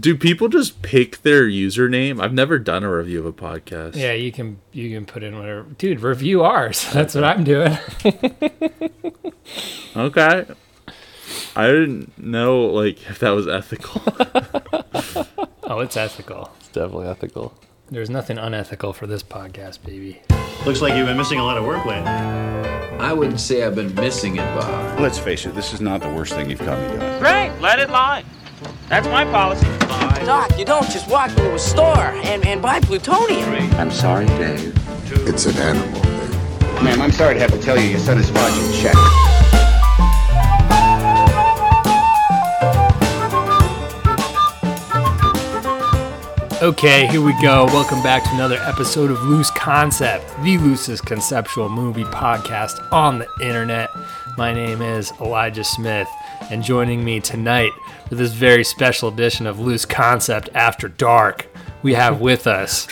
[0.00, 2.20] Do people just pick their username?
[2.20, 3.96] I've never done a review of a podcast.
[3.96, 5.62] Yeah, you can you can put in whatever.
[5.78, 6.90] Dude, review ours.
[6.92, 7.76] That's what I'm doing.
[9.96, 10.44] Okay.
[11.54, 14.02] I didn't know like if that was ethical.
[15.66, 16.50] Oh, it's ethical.
[16.58, 17.54] It's definitely ethical.
[17.90, 20.20] There's nothing unethical for this podcast, baby.
[20.66, 22.10] Looks like you've been missing a lot of work lately.
[22.10, 25.00] I wouldn't say I've been missing it, Bob.
[25.00, 27.18] Let's face it, this is not the worst thing you've caught me doing.
[27.18, 28.24] Great, let it lie.
[28.88, 29.66] That's my policy.
[30.24, 33.52] Doc, you don't just walk into a store and, and buy plutonium.
[33.74, 34.72] I'm sorry, Dave.
[35.28, 36.84] It's an animal thing.
[36.84, 38.94] Ma'am, I'm sorry to have to tell you your son is watching check.
[46.62, 47.66] Okay, here we go.
[47.66, 53.28] Welcome back to another episode of Loose Concept, the loosest conceptual movie podcast on the
[53.42, 53.90] internet.
[54.38, 56.08] My name is Elijah Smith,
[56.50, 57.72] and joining me tonight
[58.08, 61.46] for this very special edition of Loose Concept After Dark,
[61.82, 62.86] we have with us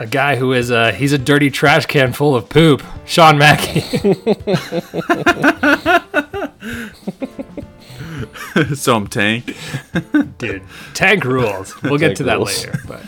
[0.00, 3.82] a guy who is a he's a dirty trash can full of poop, Sean Mackey.
[8.74, 9.56] so I'm Tank.
[10.38, 10.62] Dude,
[10.94, 11.80] tank rules.
[11.82, 12.66] We'll get Tank to that rules.
[12.66, 13.02] later, but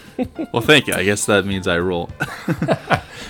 [0.52, 0.94] Well, thank you.
[0.94, 2.06] I guess that means I roll.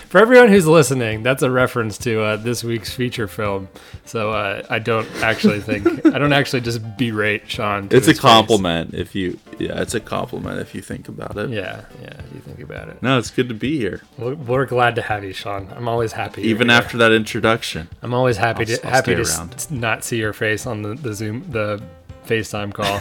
[0.08, 3.68] For everyone who's listening, that's a reference to uh, this week's feature film.
[4.06, 7.90] So uh, I don't actually think I don't actually just berate Sean.
[7.90, 8.22] to It's a his face.
[8.22, 9.38] compliment if you.
[9.58, 11.50] Yeah, it's a compliment if you think about it.
[11.50, 12.08] Yeah, yeah.
[12.20, 13.02] if You think about it.
[13.02, 15.68] No, it's good to be here, We're, we're glad to have you, Sean.
[15.76, 16.42] I'm always happy.
[16.42, 16.78] you're even here.
[16.78, 17.88] after that introduction.
[18.00, 20.94] I'm always happy I'll- to I'll happy to s- not see your face on the,
[20.94, 21.82] the Zoom the
[22.26, 23.00] FaceTime call.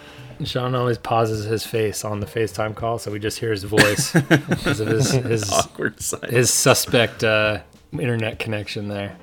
[0.44, 4.12] Sean always pauses his face on the FaceTime call, so we just hear his voice
[4.12, 6.30] because of his his Awkward side.
[6.30, 7.60] his suspect uh,
[7.92, 9.16] internet connection there.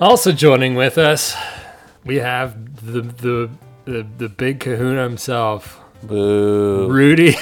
[0.00, 1.34] Also joining with us,
[2.04, 3.50] we have the the
[3.84, 6.88] the, the big Kahuna himself, Boo.
[6.90, 7.34] Rudy.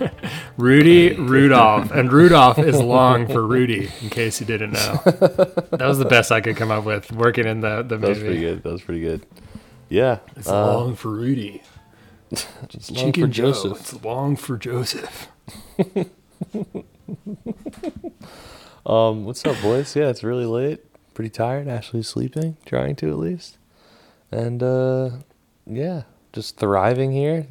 [0.56, 3.90] Rudy Rudolph, and Rudolph is long for Rudy.
[4.02, 7.46] In case you didn't know, that was the best I could come up with working
[7.46, 8.00] in the the movie.
[8.00, 8.62] That was pretty good.
[8.62, 9.26] That was pretty good.
[9.88, 10.18] Yeah.
[10.36, 11.62] It's uh, long for Rudy.
[12.30, 13.52] it's long for Chicken Joe.
[13.52, 13.80] Joseph.
[13.80, 15.28] It's long for Joseph.
[18.86, 19.94] Um, what's up, boys?
[19.94, 20.80] Yeah, it's really late.
[21.14, 21.68] Pretty tired.
[21.68, 23.58] Ashley's sleeping, trying to at least.
[24.32, 25.10] And uh,
[25.66, 26.02] yeah,
[26.32, 27.46] just thriving here,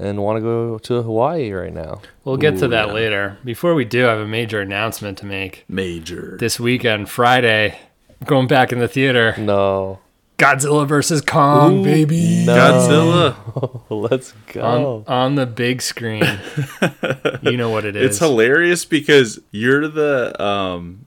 [0.00, 2.00] and want to go to Hawaii right now.
[2.24, 2.92] We'll get to that yeah.
[2.92, 3.38] later.
[3.44, 5.64] Before we do, I have a major announcement to make.
[5.68, 6.36] Major.
[6.40, 7.78] this weekend, Friday,
[8.24, 9.34] going back in the theater.
[9.38, 10.00] No.
[10.38, 12.44] Godzilla versus Kong, baby.
[12.46, 12.56] No.
[12.56, 13.82] Godzilla.
[13.90, 15.04] Let's On, go.
[15.06, 16.24] on the big screen.
[17.42, 18.12] you know what it is.
[18.12, 21.04] It's hilarious because you're the um,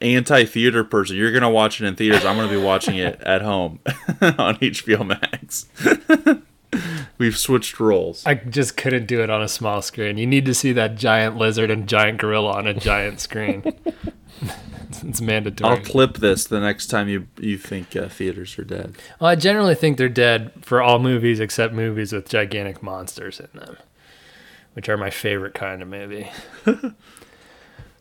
[0.00, 1.16] anti-theater person.
[1.16, 2.24] You're gonna watch it in theaters.
[2.24, 3.78] I'm gonna be watching it at home
[4.20, 5.66] on HBO Max.
[7.18, 8.24] We've switched roles.
[8.26, 10.18] I just couldn't do it on a small screen.
[10.18, 13.62] You need to see that giant lizard and giant gorilla on a giant screen.
[14.88, 15.70] it's, it's mandatory.
[15.70, 18.96] I'll clip this the next time you you think uh, theaters are dead.
[19.20, 23.48] Well, I generally think they're dead for all movies except movies with gigantic monsters in
[23.52, 23.76] them,
[24.72, 26.30] which are my favorite kind of movie.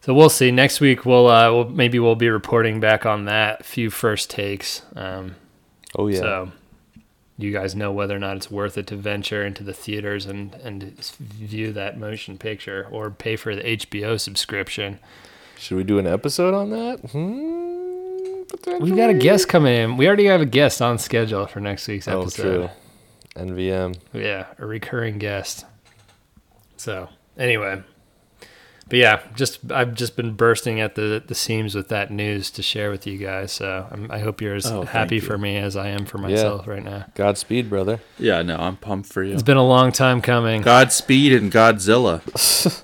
[0.01, 0.51] so we'll see.
[0.51, 4.81] Next week we'll, uh, we'll maybe we'll be reporting back on that few first takes.
[4.95, 5.35] Um,
[5.97, 6.19] Oh yeah.
[6.19, 6.51] So
[7.37, 10.53] you guys know whether or not it's worth it to venture into the theaters and
[10.55, 10.83] and
[11.19, 14.99] view that motion picture or pay for the HBO subscription.
[15.57, 16.99] Should we do an episode on that?
[17.11, 18.83] Hmm.
[18.83, 19.97] We've got a guest coming in.
[19.97, 22.17] We already have a guest on schedule for next week's episode.
[22.17, 22.71] Oh, episode.
[23.35, 23.45] true.
[23.55, 23.95] NVM.
[24.13, 25.65] Yeah, a recurring guest.
[26.77, 27.81] So anyway,
[28.89, 32.61] but yeah, just I've just been bursting at the the seams with that news to
[32.61, 33.51] share with you guys.
[33.53, 35.21] So I'm, I hope you're as Oh, happy you.
[35.21, 37.05] for me as I am for myself right now.
[37.15, 37.99] Godspeed, brother.
[38.19, 39.33] Yeah, no, I'm pumped for you.
[39.33, 40.61] It's been a long time coming.
[40.61, 42.21] Godspeed and Godzilla.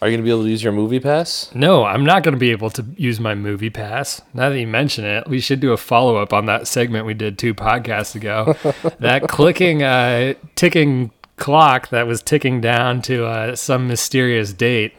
[0.00, 1.50] Are you gonna be able to use your movie pass?
[1.54, 4.20] No, I'm not going to be able to use my movie pass.
[4.32, 7.14] Now that you mention it, we should do a follow up on that segment we
[7.14, 8.54] did two podcasts ago.
[9.00, 14.94] that clicking, uh, ticking clock that was ticking down to uh, some mysterious date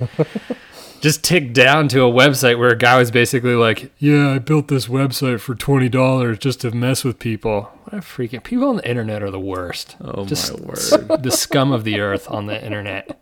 [1.02, 4.68] just ticked down to a website where a guy was basically like, Yeah, I built
[4.68, 7.72] this website for $20 just to mess with people.
[7.84, 9.96] What a freaking people on the internet are the worst.
[10.02, 11.24] Oh Just my word.
[11.24, 13.20] the scum of the earth on the internet.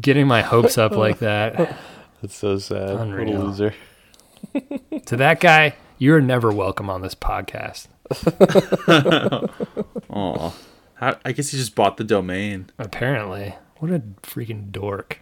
[0.00, 1.76] Getting my hopes up like that.
[2.22, 2.90] That's so sad.
[2.90, 3.40] Unreal.
[3.40, 3.74] loser.
[5.06, 7.86] To that guy, you're never welcome on this podcast.
[10.10, 10.52] Aw.
[11.00, 12.70] How, I guess he just bought the domain.
[12.78, 13.54] Apparently.
[13.78, 15.20] What a freaking dork.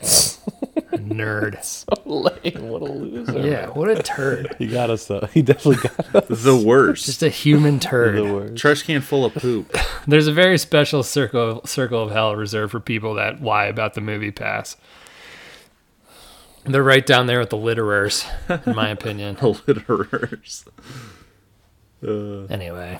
[0.00, 1.56] Nerd.
[1.64, 2.68] So lame.
[2.68, 3.40] What a loser.
[3.40, 4.54] Yeah, what a turd.
[4.58, 5.26] He got us though.
[5.32, 6.42] He definitely got us.
[6.42, 7.06] The worst.
[7.06, 8.20] Just a human The turd.
[8.32, 8.56] worst.
[8.56, 9.74] Trash can full of poop.
[10.06, 14.00] There's a very special circle circle of hell reserved for people that lie about the
[14.00, 14.76] movie pass.
[16.64, 18.26] They're right down there with the litterers,
[18.66, 19.36] in my opinion.
[19.36, 20.66] The litterers.
[22.06, 22.98] Uh, anyway,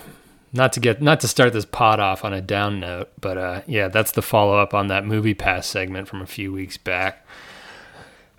[0.53, 3.61] not to get not to start this pod off on a down note, but uh,
[3.67, 7.25] yeah, that's the follow up on that movie pass segment from a few weeks back.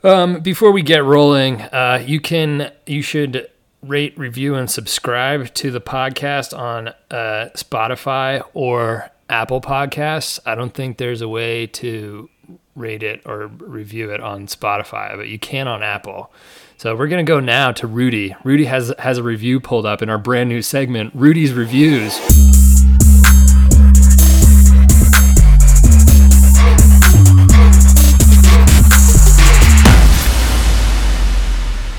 [0.04, 3.50] Um, before we get rolling, uh, you can you should
[3.82, 10.38] rate, review, and subscribe to the podcast on uh, Spotify or Apple Podcasts.
[10.46, 12.30] I don't think there's a way to
[12.74, 16.32] rate it or review it on Spotify, but you can on Apple.
[16.78, 18.36] So we're gonna go now to Rudy.
[18.44, 22.16] Rudy has has a review pulled up in our brand new segment, Rudy's Reviews.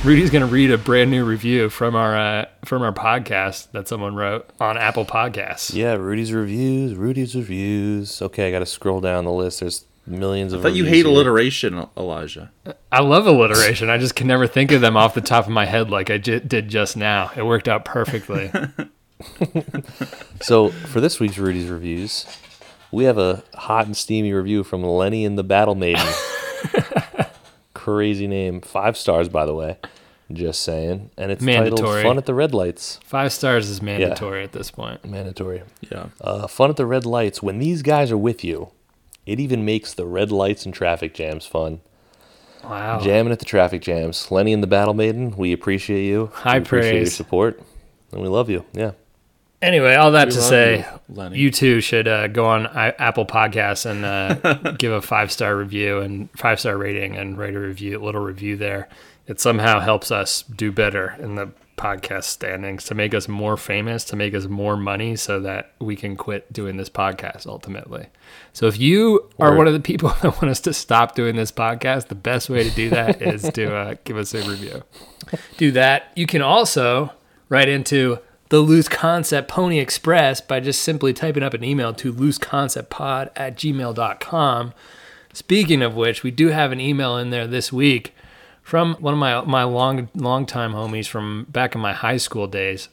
[0.05, 4.15] Rudy's gonna read a brand new review from our uh, from our podcast that someone
[4.15, 5.73] wrote on Apple Podcasts.
[5.73, 6.95] Yeah, Rudy's reviews.
[6.95, 8.21] Rudy's reviews.
[8.21, 9.59] Okay, I got to scroll down the list.
[9.59, 10.59] There's millions of.
[10.61, 11.07] I thought you hate here.
[11.07, 12.51] alliteration, Elijah.
[12.91, 13.89] I love alliteration.
[13.89, 16.17] I just can never think of them off the top of my head like I
[16.17, 17.31] j- did just now.
[17.35, 18.51] It worked out perfectly.
[20.41, 22.25] So for this week's Rudy's reviews,
[22.91, 26.07] we have a hot and steamy review from Lenny and the Battle Maiden.
[27.73, 29.77] Crazy name, five stars by the way.
[30.31, 31.75] Just saying, and it's Mandatory.
[31.81, 35.03] titled "Fun at the Red Lights." Five stars is mandatory at this point.
[35.03, 35.63] Mandatory.
[35.91, 36.06] Yeah.
[36.21, 37.41] Uh, fun at the red lights.
[37.41, 38.69] When these guys are with you,
[39.31, 41.81] it even makes the red lights and traffic jams fun.
[42.63, 42.99] Wow.
[42.99, 44.29] Jamming at the traffic jams.
[44.31, 46.29] Lenny and the Battle Maiden, we appreciate you.
[46.33, 47.61] High we appreciate your support,
[48.11, 48.65] and we love you.
[48.73, 48.91] Yeah.
[49.61, 51.37] Anyway, all that We to say, you, Lenny.
[51.37, 55.55] you too should uh, go on I- Apple Podcasts and uh, give a five star
[55.55, 58.87] review and five star rating and write a review, a little review there.
[59.27, 64.03] It somehow helps us do better in the podcast standings to make us more famous,
[64.03, 68.07] to make us more money, so that we can quit doing this podcast ultimately.
[68.51, 71.51] So if you are one of the people that want us to stop doing this
[71.51, 74.83] podcast, the best way to do that is to uh, give us a review.
[75.57, 76.11] Do that.
[76.15, 77.13] You can also
[77.47, 82.13] write into the Loose Concept Pony Express by just simply typing up an email to
[82.13, 84.73] looseconceptpod at gmail.com.
[85.31, 88.13] Speaking of which, we do have an email in there this week
[88.69, 92.45] from one of my my long long time homies from back in my high school
[92.45, 92.89] days,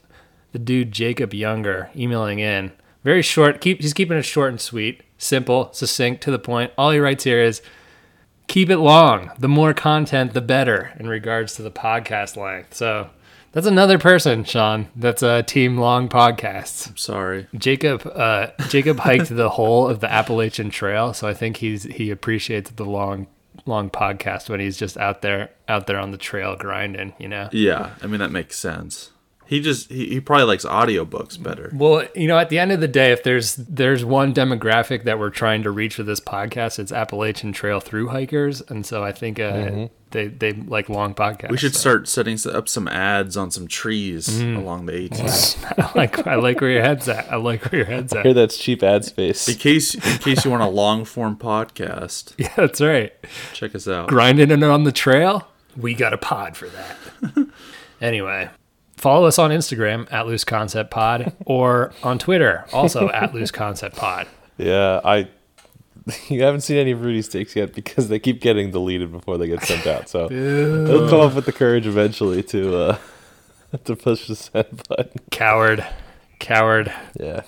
[0.53, 2.73] the dude Jacob Younger, emailing in.
[3.05, 3.61] Very short.
[3.61, 6.73] Keep he's keeping it short and sweet, simple, succinct, to the point.
[6.79, 7.61] All he writes here is
[8.47, 9.31] keep it long.
[9.39, 12.73] The more content, the better in regards to the podcast length.
[12.73, 13.11] So
[13.53, 14.89] that's another person, Sean.
[14.97, 16.99] That's a team long podcasts.
[16.99, 17.49] Sorry.
[17.55, 22.11] Jacob uh, Jacob hiked the whole of the Appalachian Trail, so I think he's he
[22.11, 23.27] appreciates the long
[23.67, 27.49] long podcast when he's just out there out there on the trail grinding, you know.
[27.53, 29.11] Yeah, I mean that makes sense.
[29.47, 31.71] He just he, he probably likes audiobooks better.
[31.73, 35.19] Well, you know, at the end of the day, if there's there's one demographic that
[35.19, 39.13] we're trying to reach with this podcast, it's Appalachian Trail through hikers, and so I
[39.13, 41.51] think uh, they they like long podcasts.
[41.51, 41.81] We should so.
[41.81, 45.27] start setting up some ads on some trees along the 18.
[45.79, 47.33] I like I like where your head's at.
[47.33, 48.17] I like where your head's at.
[48.17, 48.27] I at.
[48.27, 49.49] hear that's cheap ad space.
[49.49, 53.13] In case in case you want a long form podcast, Yeah, that's right.
[53.53, 54.09] check us out.
[54.09, 56.97] grinding it on the trail, we got a pod for that.
[58.01, 58.51] anyway,
[58.97, 63.97] follow us on Instagram at Loose Concept Pod or on Twitter also at Loose Concept
[63.97, 64.27] Pod.
[64.59, 65.29] Yeah, I.
[66.29, 69.49] You haven't seen any of Rudy's takes yet because they keep getting deleted before they
[69.49, 70.09] get sent out.
[70.09, 72.99] So he'll come up with the courage eventually to uh,
[73.87, 75.19] to push the send button.
[75.33, 75.85] Coward,
[76.39, 76.93] coward.
[77.19, 77.43] Yeah.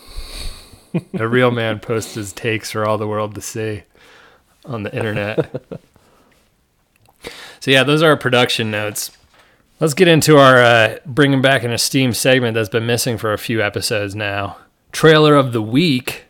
[1.15, 3.85] A real man posts his takes for all the world to see
[4.65, 5.53] on the internet.
[7.61, 9.17] so yeah, those are our production notes.
[9.81, 13.39] Let's get into our uh, bringing back an esteemed segment that's been missing for a
[13.39, 14.57] few episodes now.
[14.91, 16.25] Trailer of the week.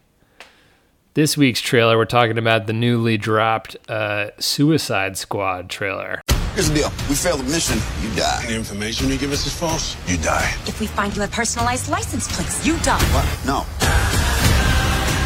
[1.15, 6.21] This week's trailer, we're talking about the newly dropped uh, Suicide Squad trailer.
[6.53, 6.91] Here's the deal.
[7.09, 8.45] We fail the mission, you die.
[8.47, 9.97] The information you give us is false.
[10.07, 10.53] You die.
[10.67, 13.03] If we find you a personalized license plate, you die.
[13.15, 13.25] What?
[13.47, 13.65] No.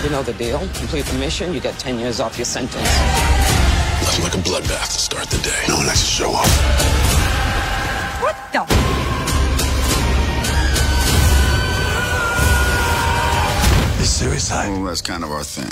[0.04, 0.60] You know the deal.
[0.78, 2.84] Complete the mission, you get 10 years off your sentence.
[2.84, 5.64] Nothing like a bloodbath to start the day.
[5.66, 7.21] No one has to show off.
[8.52, 8.74] What the?
[14.00, 14.68] It's suicide.
[14.70, 15.70] Well, that's kind of our thing.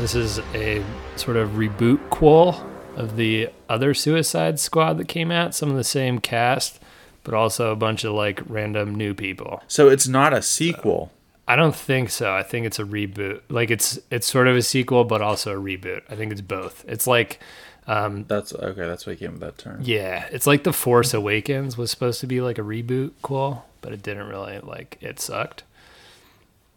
[0.00, 0.84] This is a
[1.16, 2.66] sort of reboot qual
[2.96, 5.54] of the other Suicide Squad that came out.
[5.54, 6.80] Some of the same cast,
[7.24, 9.62] but also a bunch of like random new people.
[9.68, 11.10] So it's not a sequel.
[11.48, 12.32] I don't think so.
[12.34, 13.40] I think it's a reboot.
[13.48, 16.02] Like it's it's sort of a sequel, but also a reboot.
[16.10, 16.84] I think it's both.
[16.86, 17.40] It's like,
[17.90, 18.82] um, That's okay.
[18.86, 19.80] That's why he came with that term.
[19.82, 23.92] yeah, it's like the Force Awakens was supposed to be like a reboot, cool, but
[23.92, 25.64] it didn't really like it sucked.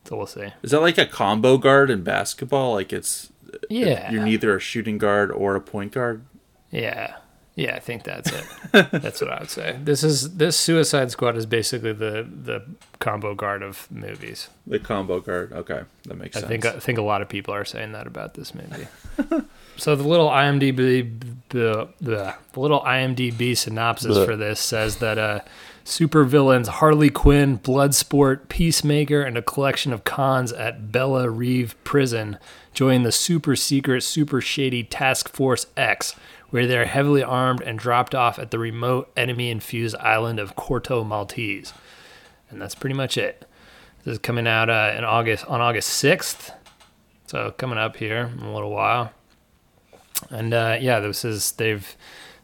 [0.05, 0.49] So we'll see.
[0.63, 2.73] Is that like a combo guard in basketball?
[2.73, 3.31] Like it's
[3.69, 4.11] Yeah.
[4.11, 6.23] you're neither a shooting guard or a point guard.
[6.71, 7.15] Yeah.
[7.55, 8.43] Yeah, I think that's it.
[8.91, 9.77] that's what I would say.
[9.83, 12.65] This is this Suicide Squad is basically the the
[12.99, 14.49] combo guard of movies.
[14.65, 15.53] The combo guard.
[15.53, 16.45] Okay, that makes I sense.
[16.45, 18.87] I think I think a lot of people are saying that about this movie.
[19.77, 24.25] so the little IMDb the the, little IMDb synopsis Blech.
[24.25, 25.39] for this says that uh
[25.85, 32.37] supervillains Harley Quinn, Bloodsport, Peacemaker, and a collection of cons at Belle Reve Prison
[32.73, 36.15] join the super secret, super shady Task Force X,
[36.49, 41.73] where they're heavily armed and dropped off at the remote enemy-infused island of Corto Maltese.
[42.49, 43.45] And that's pretty much it.
[44.03, 46.51] This is coming out uh, in August on August sixth,
[47.27, 49.11] so coming up here in a little while.
[50.29, 51.95] And uh, yeah, this is they've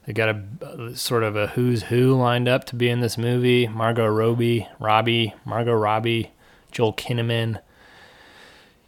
[0.05, 3.67] they got a sort of a who's who lined up to be in this movie:
[3.67, 6.31] Margot Robbie, Robbie, Margot Robbie,
[6.71, 7.59] Joel Kinnaman,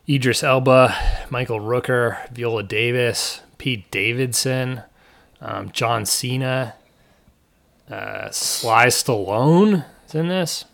[0.08, 0.96] Idris Elba,
[1.30, 4.82] Michael Rooker, Viola Davis, Pete Davidson,
[5.40, 6.76] um, John Cena,
[7.90, 10.66] uh, Sly Stallone is in this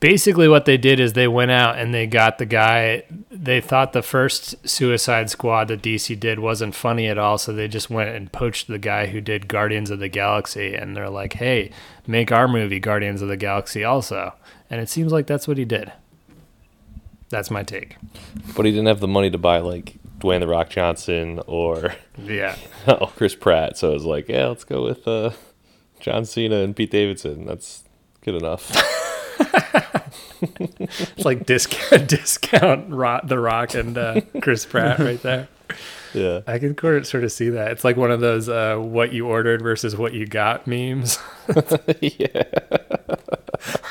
[0.00, 3.92] basically what they did is they went out and they got the guy they thought
[3.92, 8.08] the first suicide squad that dc did wasn't funny at all so they just went
[8.08, 11.70] and poached the guy who did guardians of the galaxy and they're like hey
[12.06, 14.32] make our movie guardians of the galaxy also
[14.70, 15.92] and it seems like that's what he did
[17.28, 17.96] that's my take
[18.56, 22.56] But he didn't have the money to buy like Dwayne the Rock Johnson or yeah
[22.86, 23.78] oh, Chris Pratt.
[23.78, 25.30] So it was like, yeah, let's go with uh,
[25.98, 27.46] John Cena and Pete Davidson.
[27.46, 27.84] That's
[28.20, 28.70] good enough.
[30.42, 35.48] it's like discount discount rock, the rock and uh, chris pratt right there
[36.12, 36.40] yeah.
[36.46, 37.72] I can sort of- see that.
[37.72, 41.18] It's like one of those uh, what you ordered versus what you got memes.
[42.00, 42.42] yeah.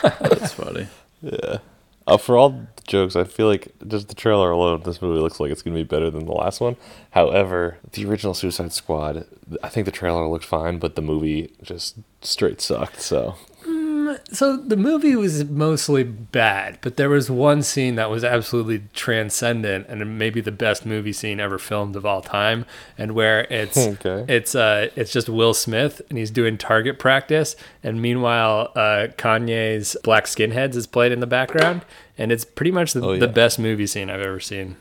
[0.02, 0.88] That's funny.
[1.22, 1.58] Yeah.
[2.08, 5.40] Uh, for all the jokes, I feel like just the trailer alone, this movie looks
[5.40, 6.76] like it's going to be better than the last one.
[7.12, 9.26] However, the original Suicide Squad,
[9.62, 13.02] I think the trailer looked fine, but the movie just straight sucked.
[13.02, 13.36] So
[14.32, 19.88] So the movie was mostly bad, but there was one scene that was absolutely transcendent
[19.88, 22.66] and maybe the best movie scene ever filmed of all time
[22.98, 24.26] and where it's Okay.
[24.34, 29.96] it's uh it's just Will Smith and he's doing target practice and meanwhile uh Kanye's
[30.04, 31.84] Black Skinheads is played in the background
[32.18, 33.20] and it's pretty much the, Oh, yeah.
[33.20, 34.76] the best movie scene I've ever seen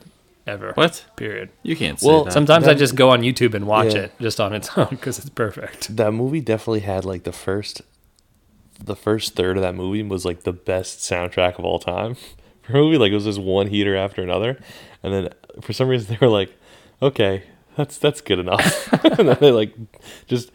[0.47, 0.73] ever.
[0.75, 1.05] What?
[1.17, 1.51] Period.
[1.63, 2.33] You can't say Well, that.
[2.33, 4.03] Sometimes I just go on YouTube and watch Yeah.
[4.03, 5.97] it just on its own because it's perfect.
[5.97, 7.83] that movie definitely had like the first,
[8.79, 12.17] the first third of that movie was like the best soundtrack of all time.
[12.63, 14.59] For a movie, like it was just one heater after another,
[15.03, 15.31] and then
[15.63, 16.55] for some reason they were like,
[17.01, 17.45] okay,
[17.77, 18.93] that's that's good enough.
[19.05, 19.75] and then they like
[20.27, 20.51] just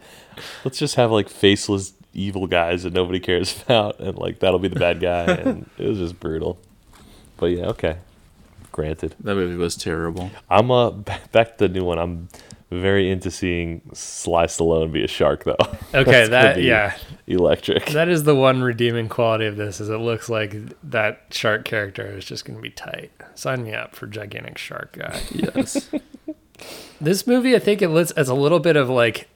[0.64, 4.68] let's just have like faceless evil guys that nobody cares about, and like that'll be
[4.68, 6.56] the bad guy, and it was just brutal.
[7.36, 7.98] But yeah, okay,
[8.70, 9.16] granted.
[9.20, 10.30] that movie was terrible.
[10.48, 11.98] I'm uh back, back to the new one.
[11.98, 12.28] I'm
[12.80, 15.56] very into seeing Sly Stallone be a shark though.
[15.94, 16.96] Okay, that yeah.
[17.28, 17.86] electric.
[17.86, 20.56] That is the one redeeming quality of this is it looks like
[20.90, 23.12] that shark character is just going to be tight.
[23.36, 25.20] Sign me up for gigantic shark guy.
[25.32, 25.88] Yes.
[27.00, 29.28] this movie, I think it looks as a little bit of like,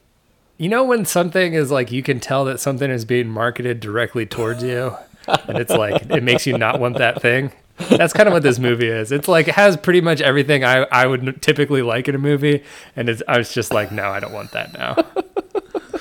[0.57, 4.26] you know, when something is like you can tell that something is being marketed directly
[4.26, 7.52] towards you, and it's like it makes you not want that thing.
[7.90, 9.12] That's kind of what this movie is.
[9.12, 12.64] It's like it has pretty much everything I, I would typically like in a movie,
[12.97, 14.97] and it's, I was just like, no, I don't want that now.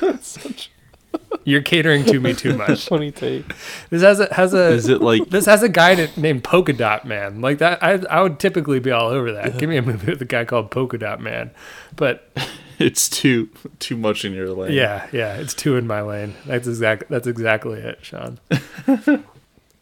[1.44, 2.86] You're catering to me too much.
[2.90, 3.46] funny take.
[3.90, 7.06] This has a has a Is it like this has a guy named Polka Dot
[7.06, 7.40] Man.
[7.40, 9.58] Like that, I I would typically be all over that.
[9.58, 11.52] Give me a movie with a guy called Polka Dot Man.
[11.96, 12.30] But
[12.80, 14.74] it's too too much in your lane?
[14.74, 16.36] yeah, yeah, it's too in my lane.
[16.46, 17.10] That's exact.
[17.10, 18.40] That's exactly it, Sean.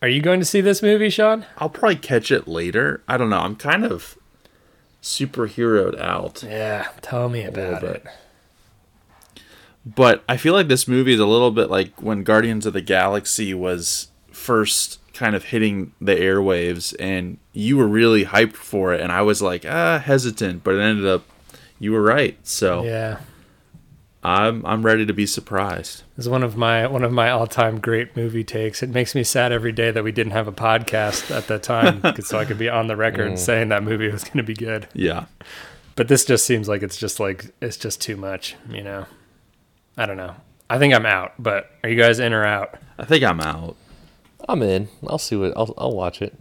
[0.02, 1.46] Are you going to see this movie, Sean?
[1.58, 3.02] I'll probably catch it later.
[3.08, 3.40] I don't know.
[3.40, 4.18] I'm kind of
[5.02, 6.44] superheroed out.
[6.44, 7.96] Yeah, tell me about bit.
[7.96, 8.06] it.
[9.86, 12.82] But I feel like this movie is a little bit like when Guardians of the
[12.82, 19.00] Galaxy was first kind of hitting the airwaves and you were really hyped for it
[19.00, 21.24] and I was like, ah, hesitant, but it ended up
[21.80, 22.38] you were right.
[22.44, 23.20] So Yeah,
[24.26, 26.02] I'm I'm ready to be surprised.
[26.18, 28.82] it's one of my one of my all time great movie takes.
[28.82, 32.02] It makes me sad every day that we didn't have a podcast at the time,
[32.02, 33.38] 'cause- so I could be on the record mm.
[33.38, 34.88] saying that movie was going to be good.
[34.94, 35.26] Yeah.
[35.96, 39.06] But this just seems like it's just like it's just too much, you know.
[39.96, 40.36] I don't know.
[40.70, 42.76] I think I'm out, but are you guys in or out?
[42.98, 43.76] I think I'm out.
[44.50, 44.90] I'm in.
[45.08, 46.34] I'll see what I'll I'll watch it.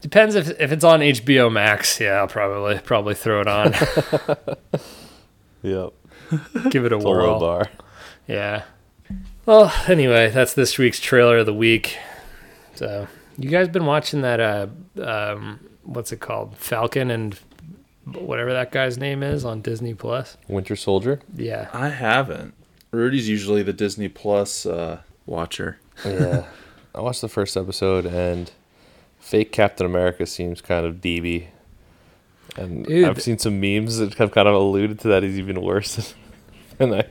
[0.00, 2.00] Depends if if it's on HBO Max.
[2.00, 3.74] Yeah, I'll probably probably throw it on.
[5.62, 5.92] Yep.
[6.70, 7.38] Give it a It's whirl.
[7.40, 7.70] bar.
[8.26, 8.64] Yeah.
[9.46, 11.98] Well, anyway, that's this week's trailer of the week.
[12.74, 14.40] So, you guys been watching that?
[14.40, 14.66] Uh,
[15.02, 16.56] um, what's it called?
[16.56, 17.38] Falcon and
[18.04, 20.36] whatever that guy's name is on Disney Plus.
[20.48, 21.20] Winter Soldier.
[21.34, 21.68] Yeah.
[21.72, 22.54] I haven't.
[22.92, 25.78] Rudy's usually the Disney Plus uh, watcher.
[26.04, 26.46] Yeah.
[26.94, 28.50] I watched the first episode and
[29.20, 31.46] fake Captain America seems kind of DB.
[32.56, 33.08] And Dude.
[33.08, 36.14] I've seen some memes that have kind of alluded to that he's even worse
[36.88, 37.04] than I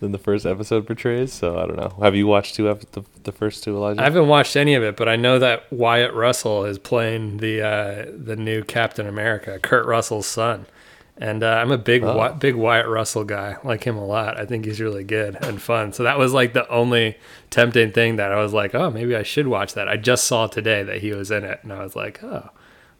[0.00, 1.32] than the first episode portrays.
[1.32, 1.96] So I don't know.
[2.02, 4.00] Have you watched two ep- the, the first two Elijah?
[4.00, 7.62] I haven't watched any of it, but I know that Wyatt Russell is playing the
[7.62, 10.66] uh, the new Captain America, Kurt Russell's son.
[11.16, 12.16] And uh, I'm a big Oh.
[12.16, 13.56] Wy- big Wyatt Russell guy.
[13.62, 14.36] Like him a lot.
[14.36, 15.92] I think he's really good and fun.
[15.92, 17.16] So that was like the only
[17.50, 19.88] tempting thing that I was like, oh, maybe I should watch that.
[19.88, 22.50] I just saw today that he was in it, and I was like, oh,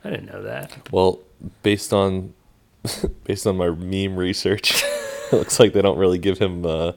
[0.05, 0.77] I didn't know that.
[0.93, 1.23] Well,
[1.65, 2.35] based on
[3.25, 4.85] based on my meme research,
[5.33, 6.93] it looks like they don't really give him uh,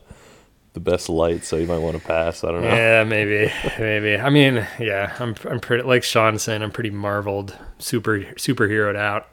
[0.74, 2.44] the best light, so you might want to pass.
[2.44, 2.68] I don't know.
[2.68, 4.18] Yeah, maybe, maybe.
[4.18, 9.28] I mean, yeah, I'm, I'm pretty like Sean saying, I'm pretty marveled, super superheroed out.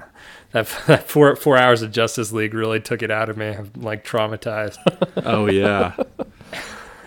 [0.53, 3.49] That, that four four hours of Justice League really took it out of me.
[3.49, 4.79] I'm like traumatized.
[5.25, 5.95] Oh yeah.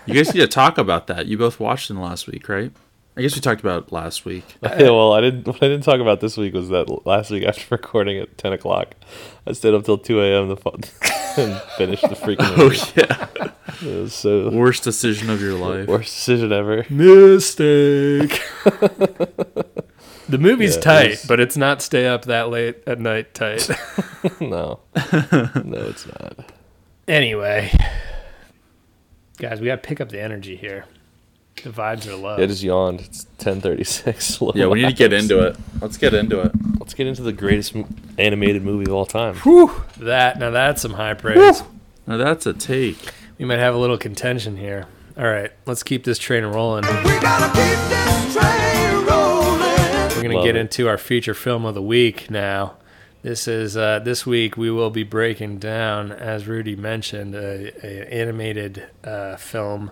[0.05, 1.25] you guys need to talk about that.
[1.25, 2.71] You both watched them last week, right?
[3.17, 4.45] I guess we talked about it last week.
[4.63, 5.47] Yeah, well, I didn't.
[5.47, 8.53] What I didn't talk about this week was that last week after recording at ten
[8.53, 8.93] o'clock,
[9.47, 10.55] I stayed up till two a.m.
[10.55, 10.71] to
[11.37, 12.37] and finished the freaking.
[12.57, 12.91] Oh movie.
[12.95, 14.07] yeah.
[14.09, 15.87] So Worst decision of your life.
[15.87, 16.85] worst decision ever.
[16.89, 18.41] Mistake.
[20.29, 23.33] the movie's Yeah, it tight, was- but it's not stay up that late at night
[23.33, 23.67] tight.
[24.39, 26.51] no, no, it's not.
[27.07, 27.71] anyway,
[29.37, 30.85] guys, we got to pick up the energy here.
[31.63, 32.35] The vibes are low.
[32.37, 33.01] I just yawned.
[33.01, 34.39] It's ten thirty six.
[34.55, 35.57] Yeah, we need to get into it.
[35.81, 36.51] Let's get into it.
[36.79, 37.75] Let's get into the greatest
[38.17, 39.35] animated movie of all time.
[39.37, 41.63] Whew, that now that's some high praise.
[42.05, 42.97] Now that's a take.
[43.37, 44.87] We might have a little contention here.
[45.17, 46.83] All right, let's keep this train rolling.
[46.85, 47.03] We're
[50.23, 50.59] gonna Love get it.
[50.59, 52.75] into our feature film of the week now.
[53.23, 58.13] This is uh, this week we will be breaking down, as Rudy mentioned, a, a
[58.13, 59.91] animated uh, film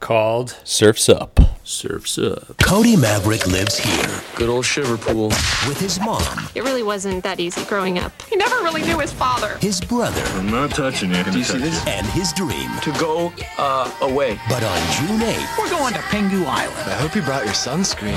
[0.00, 1.40] called Surfs Up.
[1.64, 2.56] Surfs up.
[2.62, 5.28] Cody Maverick lives here Good old Shiverpool.
[5.66, 6.22] with his mom,
[6.54, 8.12] It really wasn't that easy growing up.
[8.28, 9.58] He never really knew his father.
[9.60, 11.24] his brother, I'm not touching it.
[11.26, 11.84] Do you see this?
[11.88, 12.70] and his dream.
[12.82, 14.38] To go, uh, away.
[14.48, 16.76] But on June 8th, We're going to Pengu Island.
[16.88, 18.16] I hope you brought your sunscreen.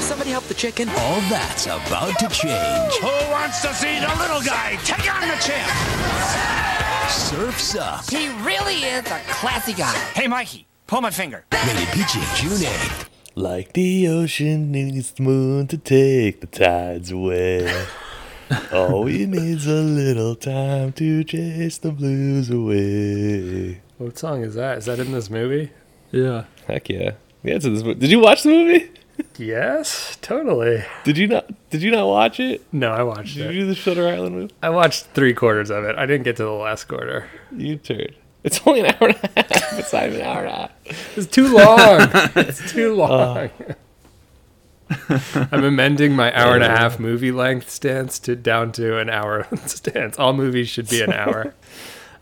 [0.00, 0.88] Somebody help the chicken.
[0.88, 2.94] all that's about to change.
[3.02, 6.85] Who wants to see the little guy take on the champ?
[7.08, 8.08] Surfs Up.
[8.10, 9.92] He really is a classy guy.
[10.14, 11.44] Hey, Mikey, pull my finger.
[11.52, 12.20] Rated PG.
[12.36, 13.08] June 8th.
[13.34, 17.86] Like the ocean needs the moon to take the tides away.
[18.72, 23.82] All we need's a little time to chase the blues away.
[23.98, 24.78] what song is that?
[24.78, 25.70] Is that in this movie?
[26.12, 26.44] Yeah.
[26.66, 27.12] Heck yeah.
[27.42, 28.00] Yeah, it's in this movie.
[28.00, 28.90] Did you watch the movie?
[29.38, 30.84] Yes, totally.
[31.04, 31.50] Did you not?
[31.70, 32.64] Did you not watch it?
[32.72, 33.48] No, I watched Did it.
[33.48, 34.54] Did you do the Shutter Island movie?
[34.62, 35.96] I watched three quarters of it.
[35.96, 37.28] I didn't get to the last quarter.
[37.54, 38.14] You turd.
[38.44, 39.78] It's only an hour and a half.
[39.78, 41.18] It's not even an hour and a half.
[41.18, 42.00] It's too long.
[42.36, 43.50] it's too long.
[45.52, 49.48] I'm amending my hour and a half movie length stance to down to an hour
[49.66, 50.18] stance.
[50.18, 51.54] All movies should be an hour.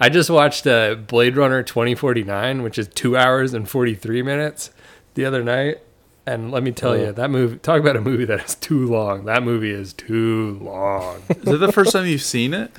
[0.01, 4.71] I just watched uh, Blade Runner 2049, which is two hours and 43 minutes,
[5.15, 5.81] the other night.
[6.27, 7.13] And let me tell you, oh.
[7.13, 9.27] that movie, talk about a movie that is too long.
[9.27, 11.23] That movie is too long.
[11.29, 12.71] Is it the first time you've seen it?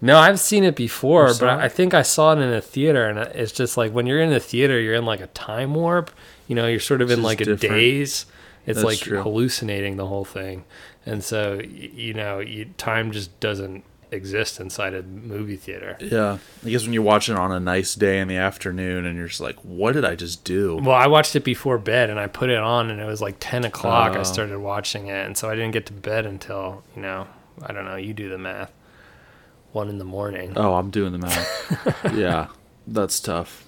[0.00, 1.48] No, I've seen it before, but?
[1.48, 4.30] I think I saw it in a theater, and it's just like when you're in
[4.30, 6.10] the theater, you're in like a time warp.
[6.46, 8.26] You know, you're sort of in It's like a daze.
[8.64, 9.22] It's That's like true.
[9.22, 10.64] hallucinating the whole thing,
[11.06, 15.96] and so you know, you, time just doesn't exist inside a movie theater.
[16.00, 16.38] Yeah.
[16.64, 19.28] I guess when you watch it on a nice day in the afternoon and you're
[19.28, 20.76] just like, what did I just do?
[20.76, 23.36] Well, I watched it before bed, and I put it on, and it was like
[23.40, 24.12] ten o'clock.
[24.16, 24.22] I Oh.
[24.24, 27.26] started watching it, and so I didn't get to bed until you know,
[27.62, 27.96] I don't know.
[27.96, 28.72] You do the math.
[29.72, 30.54] One in the morning.
[30.56, 32.00] Oh, I'm doing the math.
[32.14, 32.46] yeah.
[32.86, 33.66] That's tough.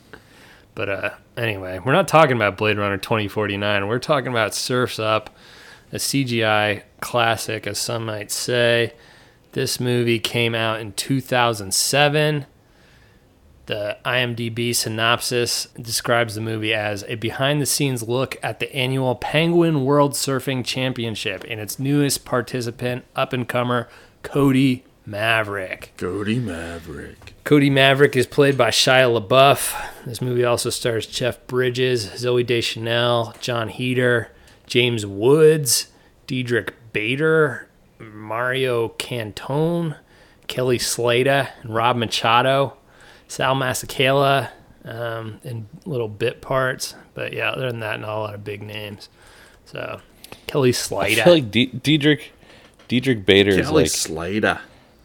[0.75, 3.87] But uh, anyway, we're not talking about Blade Runner 2049.
[3.87, 5.29] We're talking about Surfs Up,
[5.93, 8.95] a CGI classic, as some might say.
[9.53, 12.47] This movie came out in 2007.
[13.67, 19.15] The IMDb synopsis describes the movie as a behind the scenes look at the annual
[19.15, 23.89] Penguin World Surfing Championship and its newest participant, up and comer
[24.23, 25.93] Cody Maverick.
[25.97, 27.35] Cody Maverick.
[27.45, 30.05] Cody Maverick is played by Shia LaBeouf.
[30.05, 34.31] This movie also stars Jeff Bridges, Zooey Deschanel, Jon Heder,
[34.67, 35.89] James Woods,
[36.27, 37.69] Diedrich Bader,
[38.01, 39.97] Mario Cantone,
[40.47, 42.77] Kelly Slater, and Rob Machado,
[43.29, 44.51] Sal Masekela,
[44.85, 46.95] um, in little bit parts.
[47.15, 49.09] But yeah, other than that, not a lot of big names.
[49.67, 50.01] So
[50.47, 51.21] Kelly Slater.
[51.21, 52.33] I feel like D- Diedrich
[52.89, 54.61] Diedrich Bader is Kelly like Slater.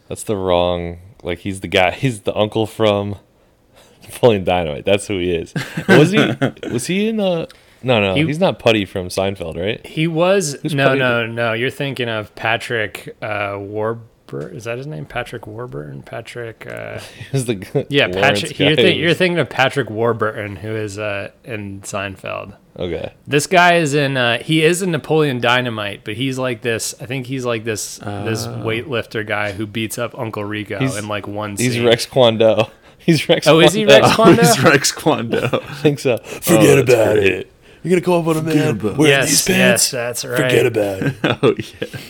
[0.08, 3.16] that's the wrong like he's the guy he's the uncle from
[4.02, 4.84] Napoleon Dynamite.
[4.84, 5.54] That's who he is.
[5.88, 6.32] Was he
[6.72, 7.46] was he in uh
[7.86, 9.84] no no He- he's not Puddy from Seinfeld, right?
[9.86, 11.52] He was Who's no playing no no.
[11.54, 14.56] You're thinking of Patrick uh, Warburton.
[14.56, 15.06] Is that his name?
[15.06, 16.02] Patrick Warburton.
[16.02, 16.66] Patrick.
[16.70, 16.98] Uh,
[17.32, 18.58] He the yeah, Lawrence Patrick.
[18.58, 22.56] You're, who think, you're thinking of Patrick Warburton, who is uh, in Seinfeld.
[22.78, 23.12] Okay.
[23.26, 24.16] This guy is in.
[24.16, 26.94] Uh, he is in Napoleon Dynamite, but he's like this.
[27.00, 27.98] I think he's like this.
[27.98, 31.56] this weightlifter guy who beats up Uncle Rico He's- in like one.
[31.56, 31.86] He's scene.
[31.86, 32.64] Rex Kwon Do.
[32.98, 34.02] He's Rex Oh, is he Kwon Do.
[34.02, 34.42] Rex Kwon Do?
[34.42, 35.58] He's Rex Kwon Do.
[35.68, 36.16] I think so.
[36.18, 36.42] Forget
[36.86, 37.26] that's about great.
[37.32, 37.52] it.
[37.86, 39.84] You're gonna come up on a man about wearing Yes, these pants.
[39.84, 40.36] yes, that's right.
[40.42, 41.14] Forget about it.
[41.42, 42.00] oh yeah.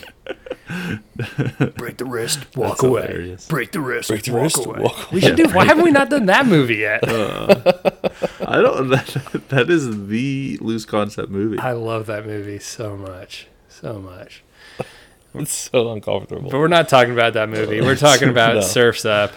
[1.77, 3.03] Break the wrist, walk That's away.
[3.03, 3.47] hilarious.
[3.47, 4.81] Break the wrist, Break the walk wrist, away.
[4.81, 5.49] walk We should do.
[5.49, 7.05] Why haven't we not done that movie yet?
[7.17, 7.61] Uh,
[8.47, 8.89] I don't.
[8.89, 11.59] That, that is the loose concept movie.
[11.59, 14.43] I love that movie so much, so much.
[15.35, 16.51] It's so uncomfortable.
[16.51, 17.83] But we're not talking about that movie.
[17.83, 18.61] We're talking about No.
[18.62, 19.33] Surfs Up.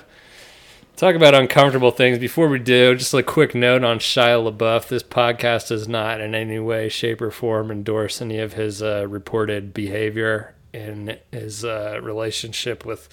[0.99, 2.19] Talk about uncomfortable things.
[2.19, 4.89] Before we do, just a quick note on Shia LaBeouf.
[4.89, 9.07] This podcast does not in any way, shape, or form endorse any of his uh,
[9.07, 13.07] reported behavior in his uh, relationship with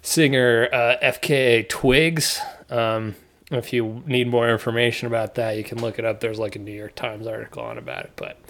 [0.00, 2.40] singer uh, FKA Twigs.
[2.70, 3.16] Um,
[3.50, 6.20] if you need more information about that, you can look it up.
[6.20, 8.12] There's like a New York Times article on about it.
[8.16, 8.40] But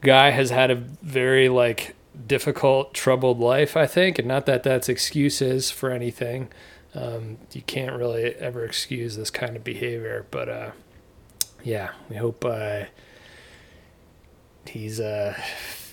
[0.00, 4.88] guy has had a very like difficult, troubled life, I think, and not that that's
[4.88, 6.50] excuses for anything.
[6.94, 10.70] Um, you can't really ever excuse this kind of behavior, but uh,
[11.62, 12.84] yeah, we hope uh,
[14.66, 15.40] he's uh,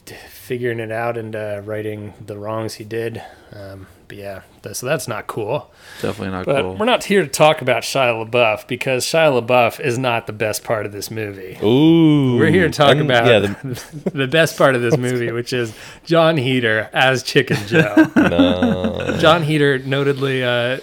[0.09, 3.21] figuring it out and uh, righting the wrongs he did.
[3.53, 4.41] Um, but yeah,
[4.71, 5.69] so that's not cool.
[6.01, 6.75] Definitely not But cool.
[6.77, 10.63] we're not here to talk about Shia LaBeouf because Shia LaBeouf is not the best
[10.63, 11.57] part of this movie.
[11.61, 12.37] Ooh.
[12.37, 15.51] We're here to talk And, about yeah, the- the, best part of this movie, which
[15.51, 15.73] is
[16.05, 18.09] Jon Heder as Chicken Joe.
[18.15, 19.17] no.
[19.19, 20.79] Jon Heder notably uh,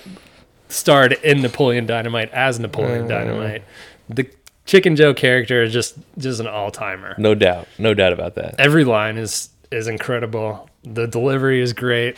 [0.69, 3.09] starred in Napoleon Dynamite as Napoleon.
[3.09, 3.63] Dynamite.
[4.11, 4.29] The
[4.67, 7.15] Chicken Joe character is just just an all timer.
[7.19, 7.69] No doubt.
[7.79, 8.55] No doubt about that.
[8.59, 10.69] Every line is is incredible.
[10.85, 12.17] The delivery is great.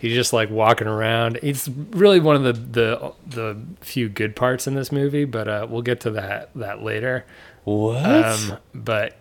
[0.00, 1.38] He's just like walking around.
[1.42, 5.66] It's really one of the the the few good parts in this movie, but uh,
[5.68, 7.24] we'll get to that that later.
[7.64, 8.04] What?
[8.04, 9.16] Um, but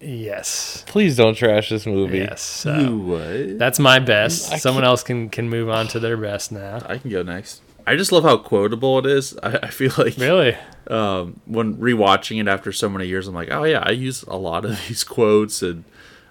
[0.00, 2.18] yes, Please don't trash this movie.
[2.18, 2.40] yes.
[2.40, 3.58] So You what?
[3.58, 4.52] that's my best.
[4.52, 6.82] I Someone can't- else can can move on to their best now.
[6.86, 7.60] I can go next.
[7.86, 9.36] I just love how quotable it is.
[9.42, 10.56] I, I feel like Really?
[10.88, 14.36] um, when rewatching it after so many years, I'm like, oh yeah, I use a
[14.36, 15.84] lot of these quotes and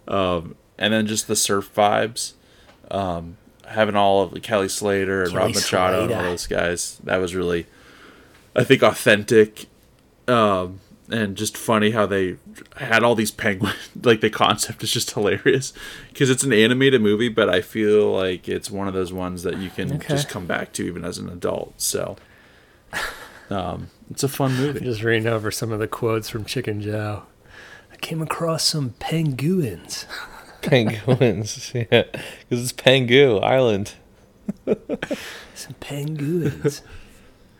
[0.07, 2.33] um, and then just the surf vibes.
[2.89, 3.37] Um,
[3.67, 7.33] having all of Kelly Slater and Rob Kelly Machado and all those guys, that was
[7.35, 7.67] really,
[8.55, 9.67] I think, authentic.
[10.27, 10.79] Um,
[11.11, 12.37] and just funny how they
[12.77, 13.75] had all these penguins.
[14.03, 15.73] Like the concept is just hilarious
[16.09, 19.57] because it's an animated movie, but I feel like it's one of those ones that
[19.57, 20.07] you can Okay.
[20.07, 21.73] just come back to even as an adult.
[21.79, 22.15] So,
[23.49, 24.79] um, it's a fun movie.
[24.79, 27.23] Just reading over some of the quotes from Chicken Joe.
[27.91, 30.05] I came across some penguins.
[30.61, 31.71] Penguins.
[31.75, 31.85] yeah.
[31.89, 33.93] Because it's Pengu Island.
[35.55, 36.81] Some penguins.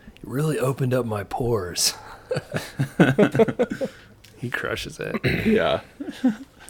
[0.06, 1.94] It really opened up my pores.
[4.38, 5.20] he crushes it.
[5.46, 5.80] Yeah.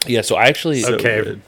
[0.06, 1.22] Yeah, so I actually So Okay.
[1.22, 1.42] good.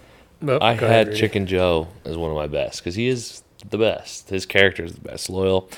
[0.46, 1.18] Oh, I go ahead, had Rudy.
[1.20, 4.28] Chicken Joe as one of my best because he is the best.
[4.28, 5.68] His character is the best, loyal.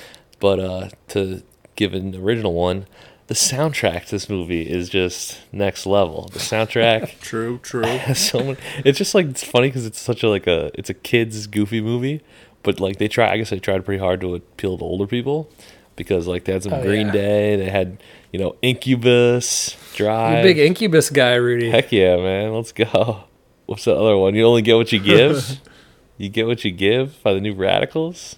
[0.41, 1.43] But uh, to
[1.77, 2.87] give an original one,
[3.29, 6.29] the soundtrack to this movie is just next level.
[6.33, 7.99] The soundtrack True, true.
[8.15, 8.59] so many.
[8.85, 11.81] It's just like it's funny because it's such a like a it's a kids goofy
[11.81, 12.21] movie,
[12.63, 13.31] but like they try.
[13.31, 15.49] I guess they tried pretty hard to appeal to older people
[15.95, 17.13] because like they had some Oh, Green yeah.
[17.13, 17.57] Day.
[17.57, 18.03] They had
[18.37, 20.43] you know Incubus, Drive.
[20.43, 21.71] big Incubus guy, Rudy.
[21.71, 22.53] Heck yeah, man.
[22.53, 23.25] Let's go.
[23.65, 24.35] What's the other one?
[24.35, 25.59] You only get what you give.
[26.19, 28.37] you get what you give by the new radicals.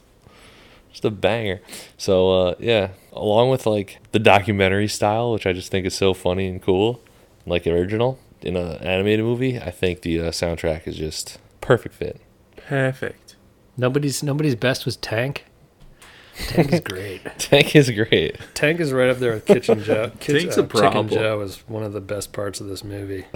[0.93, 1.61] Just a banger.
[1.97, 6.15] So uh, yeah, along with like the documentary style, which I just think is so
[6.15, 7.01] funny and cool,
[7.45, 12.21] like original in an animated movie, I think the uh, soundtrack is just perfect fit.
[12.57, 13.35] Perfect.
[13.77, 15.45] Nobody's nobody's best was Tank.
[16.47, 17.21] Tank is great.
[17.39, 18.37] Tank is great.
[18.55, 20.11] Tank is right up there with Kitchen Joe.
[20.21, 21.09] Kitchen, Tank's uh, a problem.
[21.09, 23.27] Chicken Joe is one of the best parts of this movie.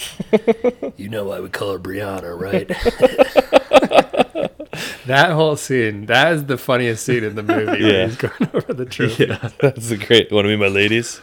[0.96, 2.68] you know why we call her Brianna, right?
[5.06, 7.82] that whole scene, that is the funniest scene in the movie.
[7.82, 7.92] Yeah.
[7.92, 9.26] When he's going over the trophy.
[9.26, 9.50] Yeah.
[9.60, 10.30] That's a great.
[10.30, 11.20] Want to meet my ladies?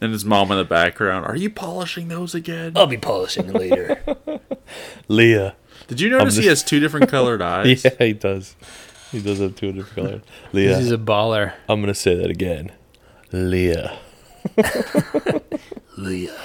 [0.00, 1.26] And his mom in the background.
[1.26, 2.72] Are you polishing those again?
[2.76, 4.02] I'll be polishing later.
[5.08, 5.54] Leah.
[5.88, 7.84] Did you notice I'm he has two different colored eyes?
[7.84, 8.54] Yeah, he does.
[9.12, 10.22] He does have two different colors.
[10.52, 10.78] Leah.
[10.78, 11.52] He's a baller.
[11.68, 12.70] I'm gonna say that again.
[13.32, 13.98] Leah.
[15.96, 16.36] Leah.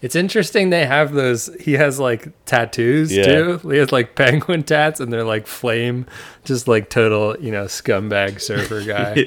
[0.00, 1.48] It's interesting they have those.
[1.60, 3.22] He has like tattoos Yeah.
[3.24, 3.58] too.
[3.70, 6.06] He has like penguin tats, and they're like flame,
[6.44, 9.26] just like total, you know, scumbag surfer guy.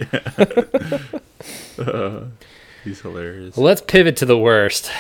[1.82, 2.26] Uh,
[2.84, 3.56] he's hilarious.
[3.56, 4.92] Well, let's pivot to the worst.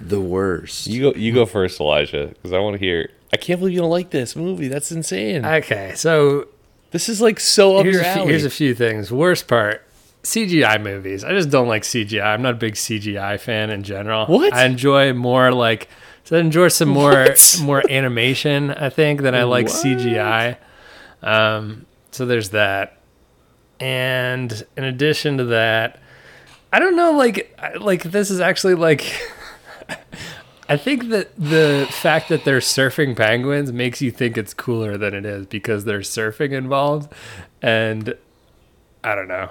[0.00, 0.88] The worst.
[0.88, 1.18] You go.
[1.18, 3.10] You go first, Elijah, because I want to hear.
[3.32, 4.66] I can't believe you don't like this movie.
[4.68, 5.44] That's insane.
[5.44, 6.48] Okay, so
[6.94, 8.28] this is like so up here's your a, few, alley.
[8.30, 9.10] here's a few things.
[9.10, 9.82] Worst part.
[10.22, 11.24] CGI movies.
[11.24, 12.24] I just don't like CGI.
[12.24, 14.26] I'm not a big CGI fan in general.
[14.26, 14.54] What?
[14.54, 15.88] I enjoy more like
[16.22, 17.58] so I enjoy some more What?
[17.62, 19.74] more animation, I think, than I like What?
[19.84, 20.56] CGI.
[21.22, 23.00] Um so there's that.
[23.80, 26.00] And in addition to that,
[26.72, 29.02] I don't know like like this is actually like
[30.68, 35.12] I think that the fact that they're surfing penguins makes you think it's cooler than
[35.14, 37.12] it is because there's surfing involved.
[37.60, 38.14] And
[39.02, 39.50] I don't know.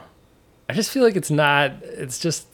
[0.68, 2.48] I just feel like it's not, it's just,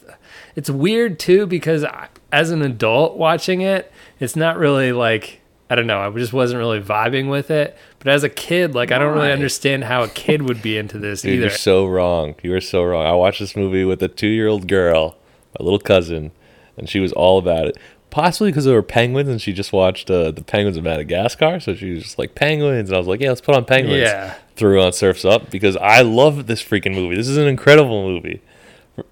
[0.56, 5.74] it's weird too because I, as an adult watching it, it's not really like, I
[5.76, 7.78] don't know, I just wasn't really vibing with it.
[8.00, 10.98] But as a kid, like, I don't really understand how a kid would be into
[10.98, 11.42] this Dude, either.
[11.42, 12.34] you're so wrong.
[12.42, 13.06] You are so wrong.
[13.06, 15.16] I watched this movie with a two-year-old girl,
[15.58, 16.32] my little cousin,
[16.76, 17.78] and she was all about it.
[18.10, 21.74] Possibly because there were penguins, and she just watched uh, the Penguins of Madagascar, so
[21.74, 24.00] she was just like penguins, and I was like, yeah, let's put on penguins.
[24.00, 24.34] Yeah.
[24.56, 27.16] Threw on Surfs Up because I love this freaking movie.
[27.16, 28.42] This is an incredible movie.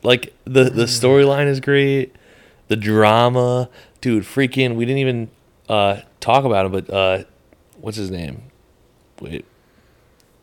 [0.02, 2.14] Like the the storyline is great,
[2.66, 4.24] the drama, dude.
[4.24, 5.30] Freaking, we didn't even
[5.68, 7.24] uh, talk about him, but uh,
[7.80, 8.42] what's his name?
[9.20, 9.46] Wait,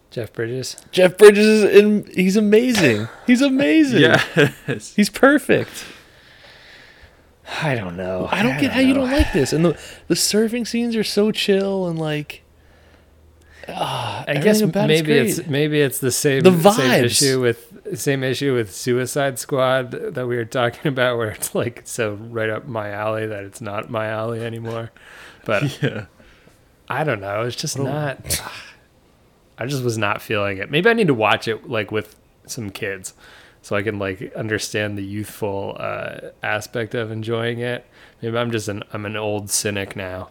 [0.10, 0.78] Jeff Bridges.
[0.92, 3.08] Jeff Bridges is in, he's amazing.
[3.28, 4.02] He's amazing.
[4.68, 4.96] Yes.
[4.96, 5.86] He's perfect.
[7.72, 8.28] I don't know.
[8.32, 9.54] I don't get how you don't like this.
[9.54, 12.42] And the the surfing scenes are so chill and like
[13.68, 16.62] ah, I guess about it's maybe it's, maybe it's the same The same
[17.02, 17.04] vibes.
[17.06, 21.82] issue with same issue with Suicide Squad that we were talking about, where it's like
[21.86, 24.92] so right up my alley that it's not my alley anymore.
[25.46, 26.06] But Yeah.
[26.88, 27.42] I don't know.
[27.44, 27.84] It's just Oh.
[27.84, 28.42] not.
[29.58, 30.70] I just was not feeling it.
[30.70, 33.14] Maybe I need to watch it like with some kids,
[33.66, 37.84] so I can like understand the youthful uh, aspect of enjoying it.
[38.22, 40.30] Maybe I'm just an I'm an old cynic now.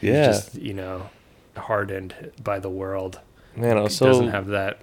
[0.00, 0.26] who's Yeah.
[0.26, 1.08] Just you know,
[1.56, 3.20] hardened by the world.
[3.54, 4.82] Man, I was so doesn't have that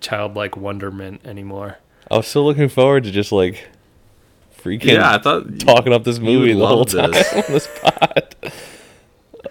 [0.00, 1.78] childlike wonderment anymore.
[2.08, 3.66] I was so looking forward to just like
[4.56, 7.32] freaking Yeah, I thought talking up this movie the whole time this.
[7.32, 8.36] on this pod.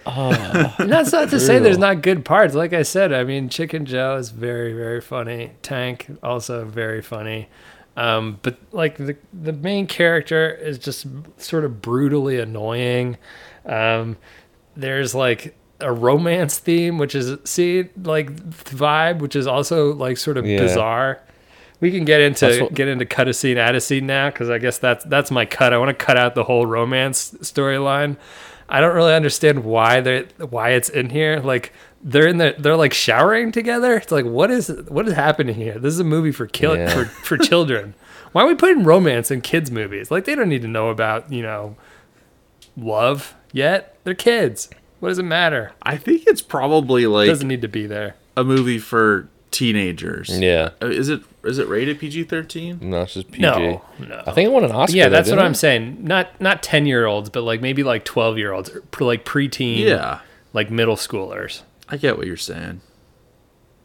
[0.06, 2.54] Oh, that's not to say there's not good parts.
[2.54, 5.52] Like I said, I mean, Chicken Joe is very, very funny.
[5.60, 7.50] Tank also very funny.
[7.96, 11.06] Um, but like the the main character is just
[11.38, 13.18] sort of brutally annoying.
[13.66, 14.16] Um,
[14.76, 20.38] there's like a romance theme, which is see like vibe, which is also like sort
[20.38, 20.58] of Yeah.
[20.60, 21.20] bizarre.
[21.80, 24.48] We can get into what- get into cut a scene, add a scene now, because
[24.48, 25.72] I guess that's that's my cut.
[25.72, 28.16] I want to cut out the whole romance storyline.
[28.68, 31.40] I don't really understand why they why it's in here.
[31.44, 31.72] Like
[32.02, 33.96] they're in the they're like showering together.
[33.96, 35.78] It's like what is what is happening here?
[35.78, 36.88] This is a movie for kill Yeah.
[36.92, 37.94] for for children.
[38.32, 40.10] Why are we putting romance in kids movies?
[40.10, 41.76] Like they don't need to know about you know
[42.76, 43.96] love yet.
[44.04, 44.68] They're kids.
[45.00, 45.72] What does it matter?
[45.82, 48.14] I think it's probably It like doesn't need to be there.
[48.36, 50.38] a movie for teenagers.
[50.38, 50.70] Yeah.
[50.80, 52.78] Uh, Is it is it rated PG thirteen?
[52.80, 53.42] No, it's just PG.
[53.42, 54.22] No, no.
[54.26, 54.96] I think it won an Oscar.
[54.96, 55.56] yeah, though, that's what didn't I'm it?
[55.56, 55.98] saying.
[56.04, 59.78] Not not ten year olds, but like maybe like twelve year olds, like preteen.
[59.78, 60.20] Yeah.
[60.52, 61.62] like middle schoolers.
[61.92, 62.80] I get what you're saying.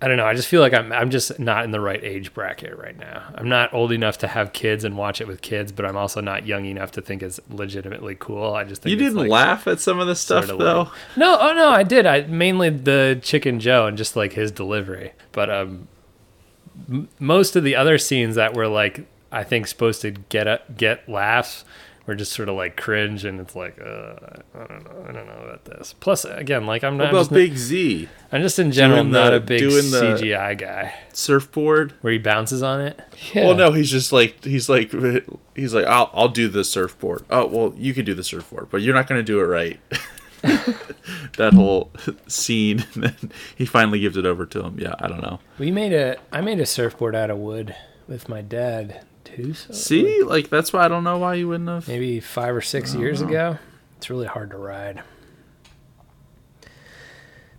[0.01, 0.25] I don't know.
[0.27, 3.23] I just feel like I'm I'm just not in the right age bracket right now.
[3.33, 6.21] I'm not old enough to have kids and watch it with kids, but I'm also
[6.21, 8.53] not young enough to think it's legitimately cool.
[8.53, 10.81] I just think You didn't like, laugh at some of the stuff sorta though.
[10.83, 10.91] lame.
[11.17, 12.05] No, oh no, I did.
[12.05, 15.13] I mainly the Chicken Joe and just like his delivery.
[15.31, 15.87] But um,
[16.87, 20.61] m- most of the other scenes that were like I think supposed to get a,
[20.77, 21.65] get laughs
[22.07, 24.15] were just sort of like cringe, and it's like uh,
[24.55, 25.93] I don't know, I don't know about this.
[25.99, 29.11] Plus, again, like I'm What not about just, Big Z I'm just in general doing
[29.11, 31.93] not the- a big doing the- CGI guy surfboard?
[32.01, 32.99] where he bounces on it.
[33.33, 33.45] Yeah.
[33.47, 34.91] Well, no, he's just like he's like
[35.55, 37.25] he's like I'll I'll do the surfboard.
[37.29, 39.79] Oh, well, you can do the surfboard, but you're not going to do it right.
[41.37, 41.91] that whole
[42.27, 44.77] scene, and then he finally gives it over to him.
[44.79, 45.39] Yeah, I don't know.
[45.59, 47.75] We made a I made a surfboard out of wood
[48.07, 49.03] with my dad
[49.35, 49.53] too.
[49.53, 51.87] So See, like that's why I don't know why you wouldn't have.
[51.87, 53.57] maybe five or six years ago.
[53.97, 55.01] It's really hard to ride.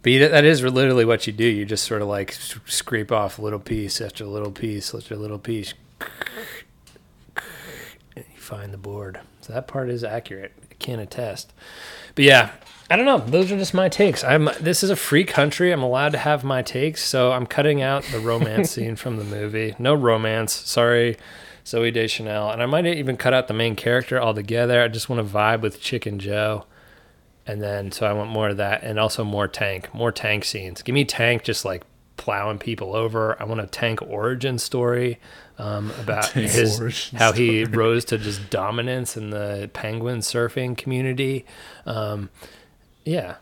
[0.03, 1.45] But you, that is literally what you do.
[1.45, 2.33] You just sort of like
[2.67, 5.75] scrape off a little piece after little piece after a little piece.
[8.17, 9.21] And you find the board.
[9.41, 10.53] So that part is accurate.
[10.71, 11.53] I can attest.
[12.15, 12.51] But yeah,
[12.91, 13.19] I don't know.
[13.19, 14.25] Those are just my takes.
[14.25, 14.49] I'm.
[14.61, 15.73] This is a free country.
[15.73, 17.03] I'm allowed to have my takes.
[17.05, 19.75] So I'm cutting out the romance scene from the movie.
[19.79, 20.53] No romance.
[20.53, 21.17] Sorry,
[21.69, 22.51] Zooey Deschanel.
[22.51, 24.83] And I might even cut out the main character altogether.
[24.83, 26.65] I just want to vibe with Chicken Joe.
[27.47, 30.83] And then, so I want more of that, and also more tank, more tank scenes.
[30.83, 31.83] Give me tank just like
[32.19, 33.41] plowing people over.
[33.41, 35.19] I want a tank origin story
[35.59, 40.77] um, about Tank his origin how he rose to just dominance in the penguin surfing
[40.77, 41.47] community.
[41.87, 42.29] Um,
[43.05, 43.37] yeah,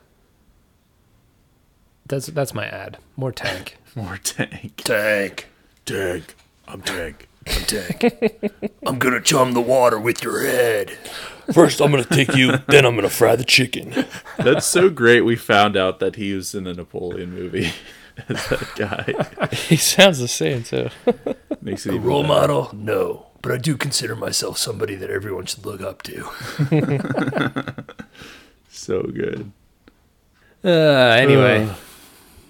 [2.07, 2.99] that's that's my ad.
[3.17, 3.77] More tank.
[3.97, 4.83] More tank.
[4.85, 5.49] Tank.
[5.85, 6.37] Tank.
[6.69, 7.29] I'm tank.
[7.47, 8.71] I'm tank.
[8.87, 10.91] I'm gonna chum the water with your head.
[11.53, 14.05] First, I'm gonna take you, then I'm gonna fry the chicken.
[14.37, 15.21] That's so great.
[15.23, 17.73] We found out that he was in a Napoleon movie
[18.29, 19.47] as that guy.
[19.55, 20.89] he sounds the same too.
[21.61, 22.35] Makes it A even role better.
[22.35, 22.71] model?
[22.75, 26.29] No, but I do consider myself somebody that everyone should look up to.
[28.69, 29.53] So good.
[30.63, 31.69] Uh, anyway,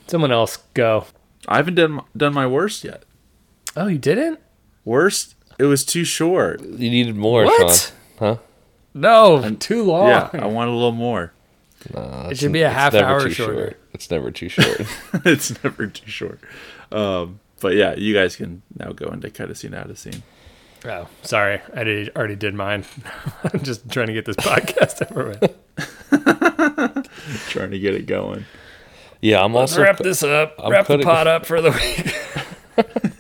[0.09, 1.07] someone else go.
[1.47, 3.05] I haven't done done my worst yet.
[3.77, 4.41] Oh, you didn't?
[4.87, 5.35] Worst?
[5.59, 6.63] It was too short.
[6.63, 7.93] You needed more, What?
[8.19, 8.29] Sean.
[8.37, 8.37] Huh?
[8.95, 10.09] No, And too long.
[10.09, 11.33] Yeah, I want a little more.
[11.93, 13.55] Nah, It should be a it's half never hour too shorter.
[13.55, 13.81] short.
[13.93, 14.81] It's never too short.
[15.27, 16.41] it's never too short.
[16.93, 20.23] Um, but yeah, you guys can now go into cut a scene out of scene.
[20.85, 21.61] Oh, sorry.
[21.75, 22.85] I did, already did mine.
[23.53, 25.53] I'm just trying to get this podcast over with.
[27.51, 28.45] Trying to get it going.
[29.21, 30.55] yeah, I'm Let's also wrap this up.
[30.59, 33.16] I'm wrap cutting- the pot up for the week.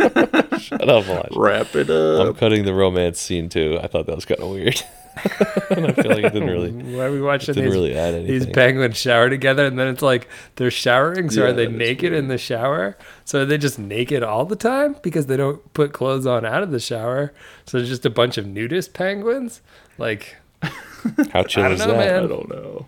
[0.66, 1.28] Shut up, Elijah.
[1.38, 2.26] Wrap it up.
[2.28, 3.78] I'm cutting the romance scene too.
[3.82, 4.82] I thought that was kind of weird.
[5.70, 6.70] and I feel like it didn't really.
[6.96, 10.02] Why are we watching didn't these, really add these penguins shower together and then it's
[10.02, 11.30] like they're showering?
[11.30, 12.98] So Yeah, are they naked in the shower?
[13.24, 16.62] So are they just naked all the time because they don't put clothes on out
[16.62, 17.32] of the shower?
[17.64, 19.62] So it's just a bunch of nudist penguins?
[19.98, 20.36] Like,
[21.32, 21.96] How chill is know, that?
[21.96, 22.24] man.
[22.24, 22.86] I don't know.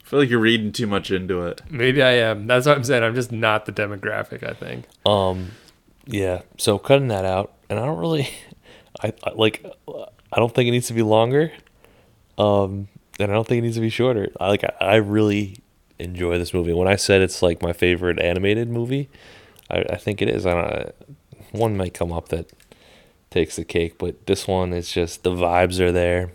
[0.00, 1.60] I feel like you're reading too much into it.
[1.70, 2.48] maybe I am.
[2.48, 3.04] That's what I'm saying.
[3.04, 4.86] I'm just not the demographic, I think.
[5.06, 5.52] Um,
[6.12, 6.42] yeah.
[6.58, 8.28] So cutting that out, and I don't really,
[9.02, 11.52] I, I like, I don't think it needs to be longer.
[12.38, 14.30] Um, and I don't think it needs to be shorter.
[14.40, 15.58] I like, I, I really
[15.98, 16.72] enjoy this movie.
[16.72, 19.10] When I said it's like my favorite animated movie,
[19.70, 20.46] I, I think it is.
[20.46, 20.94] I don't.
[21.52, 22.50] One might come up that
[23.30, 26.30] takes the cake, but this one is just the vibes are there.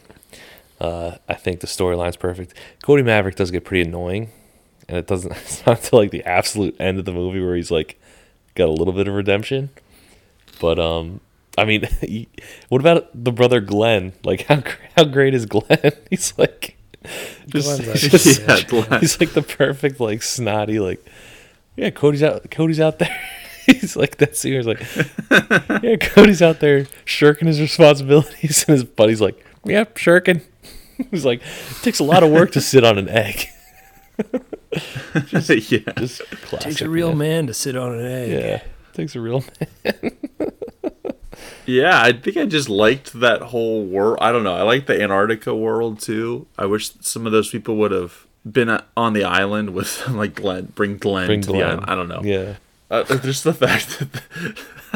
[0.80, 2.54] Uh, I think the storyline's perfect.
[2.84, 4.30] Cody Maverick does get pretty annoying,
[4.88, 5.32] and it doesn't.
[5.38, 8.00] It's not until like the absolute end of the movie where he's like
[8.56, 9.70] got a little bit of redemption.
[10.60, 11.20] But um,
[11.58, 11.88] I mean,
[12.70, 14.14] what about the brother Glenn?
[14.24, 14.64] Like how
[14.98, 15.92] how great is Glenn?
[16.10, 16.78] He's like
[17.48, 19.00] just, he's, just- Yeah, Glenn.
[19.02, 21.06] he's like the perfect like snotty like
[21.76, 23.16] yeah Cody's out Cody's out there.
[23.68, 24.54] he's like that scene.
[24.54, 24.82] He's like
[25.84, 30.42] yeah Cody's out there shirking his responsibilities, and his buddy's like yep shirking.
[31.12, 33.50] he's like it takes a lot of work to sit on an egg.
[35.50, 35.94] yeah.
[35.98, 36.60] Just classic.
[36.60, 37.18] Takes a real man.
[37.18, 38.32] man to sit on an egg.
[38.32, 39.44] Yeah, takes a real
[39.84, 40.12] man.
[41.66, 44.20] Yeah, I think I just liked that whole world.
[44.22, 44.54] I don't know.
[44.56, 46.48] I like the Antarctica world too.
[46.58, 50.66] I wish some of those people would have been on the island with like Glenn,
[50.76, 51.70] bring Glenn Bring to the Glenn.
[51.70, 51.86] island.
[51.88, 52.22] I don't know.
[52.24, 52.56] Yeah.
[52.92, 54.22] Uh, just the fact that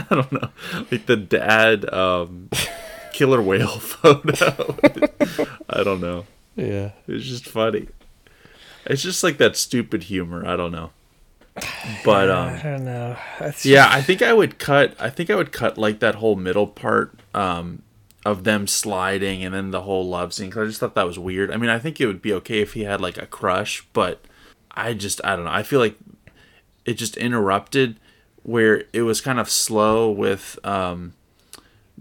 [0.10, 0.50] I don't know,
[0.92, 2.50] like the dad um,
[3.14, 4.78] killer whale photo.
[5.70, 6.26] I don't know.
[6.56, 6.92] Yeah.
[7.08, 7.88] It's just funny.
[8.90, 10.46] It's just like that stupid humor.
[10.46, 10.90] I don't know.
[12.04, 13.16] But um, I don't know.
[13.40, 14.96] That's yeah, I think I would cut.
[15.00, 17.84] I think I would cut like that whole middle part um,
[18.26, 20.50] of them sliding, and then the whole love scene.
[20.52, 21.52] Cause I just thought that was weird.
[21.52, 24.26] I mean, I think it would be okay if he had like a crush, but
[24.72, 25.52] I just I don't know.
[25.52, 25.96] I feel like
[26.86, 28.00] it just interrupted
[28.42, 31.14] where it was kind of slow with um,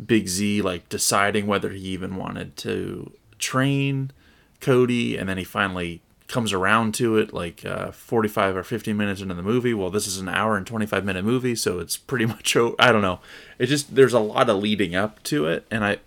[0.07, 4.11] Big Z like deciding whether he even wanted to train
[4.61, 9.21] Cody, and then he finally comes around to it like uh, 45 or 50 minutes
[9.21, 9.73] into the movie.
[9.75, 13.03] Well, this is an hour and 25 minute movie, so it's pretty much I don't
[13.03, 13.21] know.
[13.59, 15.99] It just there's a lot of leading up to it, and I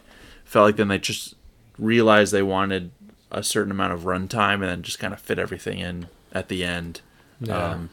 [0.46, 1.36] felt like then they just
[1.78, 2.92] realized they wanted
[3.32, 6.64] a certain amount of runtime, and then just kind of fit everything in at the
[6.64, 7.02] end.
[7.40, 7.72] Yeah.
[7.72, 7.90] Um,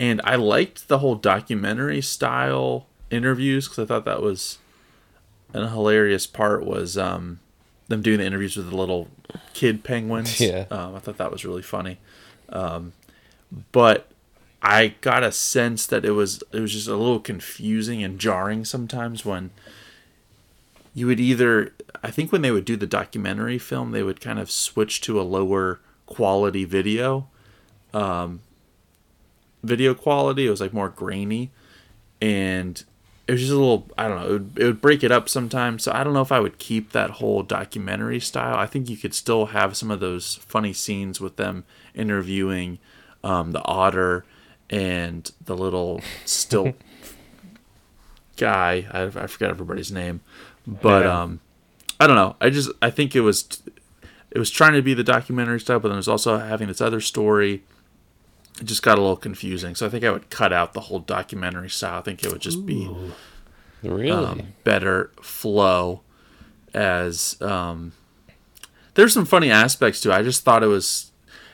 [0.00, 4.58] and I liked the whole documentary style interviews because I thought that was
[5.52, 7.40] a hilarious part was um,
[7.88, 9.08] them doing the interviews with the little
[9.54, 10.40] kid penguins.
[10.40, 10.66] Yeah.
[10.70, 11.98] um, I thought that was really funny.
[12.50, 12.92] Um,
[13.72, 14.10] but
[14.62, 18.64] I got a sense that it was it was just a little confusing and jarring
[18.64, 19.50] sometimes when
[20.94, 21.72] you would either
[22.02, 25.20] I think when they would do the documentary film they would kind of switch to
[25.20, 27.28] a lower quality video
[27.94, 28.40] um,
[29.62, 31.50] video quality it was like more grainy
[32.20, 32.84] and
[33.28, 35.28] it was just a little I don't know it would, it would break it up
[35.28, 35.84] sometimes.
[35.84, 38.56] So I don't know if I would keep that whole documentary style.
[38.56, 41.64] I think you could still have some of those funny scenes with them
[41.94, 42.78] interviewing
[43.22, 44.24] um, the otter
[44.70, 46.72] and the little still
[48.36, 48.86] guy.
[48.90, 50.20] I, I forgot everybody's name,
[50.66, 51.22] but Yeah.
[51.22, 51.40] um,
[52.00, 52.36] I don't know.
[52.40, 53.46] I just I think it was
[54.30, 56.80] it was trying to be the documentary style, but then it was also having this
[56.80, 57.62] other story.
[58.60, 59.74] It just got a little confusing.
[59.74, 61.98] So I think I would cut out the whole documentary style.
[61.98, 62.90] I think it would just be
[63.82, 64.10] Really?
[64.10, 66.00] um, better flow
[66.74, 67.92] as um,
[68.94, 70.14] there's some funny aspects to it.
[70.14, 71.12] I just thought it was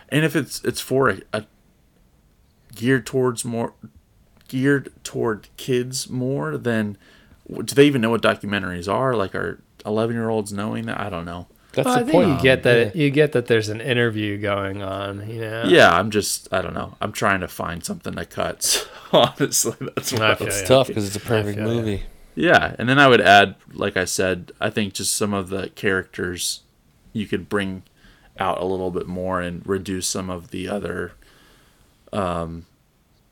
[0.09, 1.45] and if it's it's for a, a
[2.75, 3.75] geared towards more
[4.49, 6.97] geared toward kids more than
[7.49, 11.09] do they even know what documentaries are like are 11 year olds knowing that i
[11.09, 12.37] don't know That's Well, I the think point.
[12.39, 15.29] you get that you get that there's an interview going on.
[15.29, 15.65] You know.
[15.67, 20.13] yeah i'm just i don't know i'm trying to find something that cuts honestly that's
[20.13, 20.47] what I I feel.
[20.49, 21.75] It's tough because it's a perfect feel ya.
[21.75, 22.03] movie.
[22.37, 25.69] Yeah, and then I would add, like I said, I think just some of the
[25.77, 26.63] characters
[27.13, 27.85] you could bring
[28.41, 31.13] out a little bit more and reduce some of the other
[32.13, 32.67] um,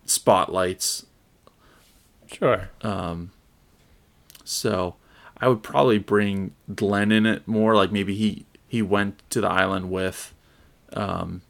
[0.07, 1.05] spotlights.
[2.31, 2.71] Sure.
[2.83, 3.33] Um,
[4.45, 4.95] so
[5.43, 7.75] I would probably bring Glenn in it more.
[7.75, 10.33] Like maybe he he went to the island with
[10.93, 11.43] um,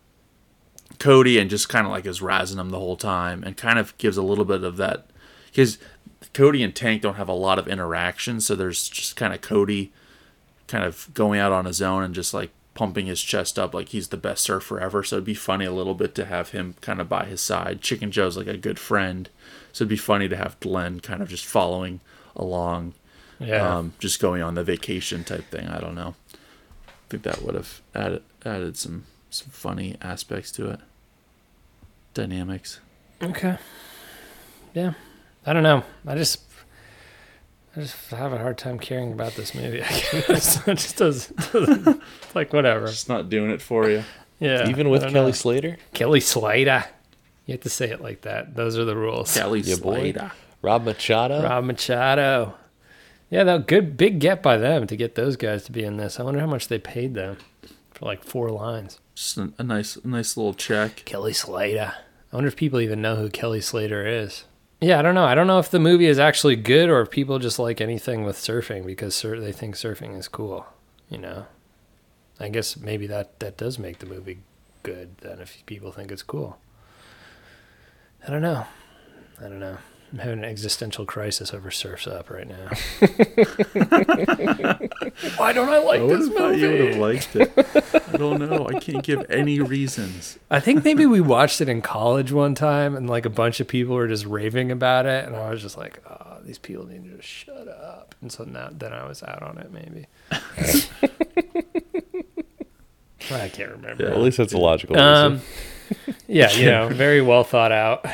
[0.99, 3.97] Cody and just kind of like is razzing him the whole time, and kind of
[3.99, 5.07] gives a little bit of that
[5.47, 5.79] because
[6.33, 9.93] Cody and Tank don't have a lot of interaction, so there's just kind of Cody
[10.69, 13.91] kind of going out on his own and just like pumping his chest up like
[13.91, 15.05] he's the best surfer ever.
[15.05, 17.83] So it'd be funny a little bit to have him kind of by his side.
[17.83, 19.29] Chicken Joe's like a good friend,
[19.71, 22.01] so it'd be funny to have Glenn kind of just following
[22.35, 22.95] along
[23.45, 23.77] Yeah.
[23.77, 25.69] um, just going on the vacation type thing.
[25.69, 26.15] I don't know.
[26.35, 30.81] I think that would have added added some some funny aspects to it.
[32.15, 32.81] Dynamics.
[33.23, 33.57] Okay.
[34.75, 34.95] Yeah.
[35.47, 35.85] I don't know.
[36.07, 36.41] I just
[37.77, 39.83] I just have a hard time caring about this movie.
[39.83, 42.01] I guess it just does doesn't
[42.35, 42.87] like whatever.
[42.87, 44.05] Just not doing it for you.
[44.41, 44.69] Yeah.
[44.69, 45.33] Even with Kelly know.
[45.33, 46.85] Slater, Kelly Slater.
[47.47, 48.55] You have to say it like that.
[48.55, 49.35] Those are the rules.
[49.35, 49.97] Kelly Yeah, boy.
[49.97, 50.33] Slater.
[50.61, 51.43] Rob Machado.
[51.43, 52.55] Rob Machado.
[53.33, 56.21] Yeah, that good big get by them to get those guys to be in this.
[56.21, 57.39] I wonder how much they paid them
[57.91, 59.01] for like four lines.
[59.15, 60.97] Just a, a nice a nice little check.
[61.07, 61.95] Kelly Slater.
[62.31, 64.45] I wonder if people even know who Kelly Slater is.
[64.83, 65.25] Yeah, I don't know.
[65.25, 68.25] I don't know if the movie is actually good or if people just like anything
[68.25, 70.67] with surfing because sur- they think surfing is cool.
[71.09, 71.47] You know,
[72.39, 74.41] I guess maybe that that does make the movie
[74.83, 75.17] good.
[75.23, 76.59] Then if people think it's cool,
[78.29, 78.67] I don't know.
[79.41, 79.79] I don't know.
[80.13, 82.69] I'm having an existential crisis over Surfs Up right now.
[85.39, 87.51] Why don't I like I this have thought you would have liked it.
[88.13, 88.69] I don't know.
[88.69, 90.39] I can't give any reasons.
[90.51, 93.69] I think maybe we watched it in college one time, and like a bunch of
[93.69, 97.05] people were just raving about it, and I was just like, "Oh, these people need
[97.05, 99.73] to just shut up." And so now, then I was out on it.
[99.73, 100.07] Maybe.
[103.31, 104.07] I can't remember.
[104.09, 105.41] At least that's a logical Um,
[105.97, 106.17] reason.
[106.27, 108.05] yeah, you know, very well thought out.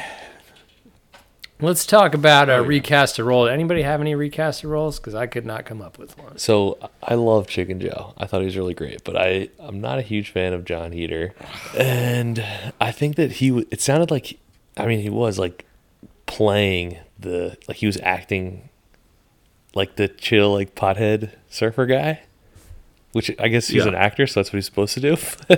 [1.61, 3.49] Let's talk about uh, recast a role.
[3.49, 5.01] Anybody have any recast a roles?
[5.01, 6.39] Because I could not come up with one.
[6.39, 8.15] So I love Chicken Joe.
[8.17, 10.93] I thought he was really great, but I I'm not a huge fan of Jon
[10.93, 11.35] Heder,
[11.77, 12.45] and
[12.81, 14.39] I think that he w- it sounded like
[14.77, 15.65] I mean he was like
[16.27, 18.69] playing the like he was acting
[19.75, 22.21] like the chill like pothead surfer guy,
[23.13, 23.89] which I guess he's Yeah.
[23.89, 25.17] an actor, so that's what he's supposed to do.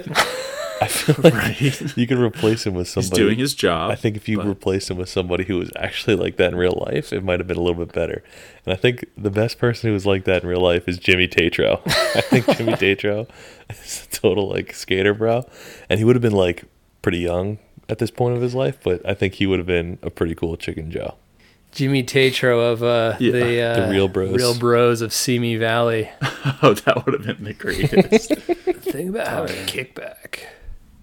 [0.81, 1.97] I feel like Right.
[1.97, 3.23] you could replace him with He's somebody.
[3.23, 3.91] doing his job.
[3.91, 6.59] I think if you but- replaced him with somebody who was actually like that in
[6.59, 8.23] real life, it might have been a little bit better.
[8.65, 11.29] And I think the best person who was like that in real life is Jimmy
[11.29, 11.83] Tatro.
[11.87, 13.27] I think Jimmy Tatro
[13.69, 15.45] is a total like skater bro,
[15.89, 16.65] and he would have been like
[17.03, 17.59] pretty young
[17.89, 20.35] at this point of his life, but I think he would have been a pretty
[20.35, 21.17] cool Chicken Joe.
[21.73, 24.35] Jimmy Tatro of uh, Yeah, the uh, the Real Bros.
[24.35, 26.11] Real Bros of Simi Valley.
[26.63, 28.35] Oh, that would have been the greatest.
[28.35, 30.41] Think about having a kickback.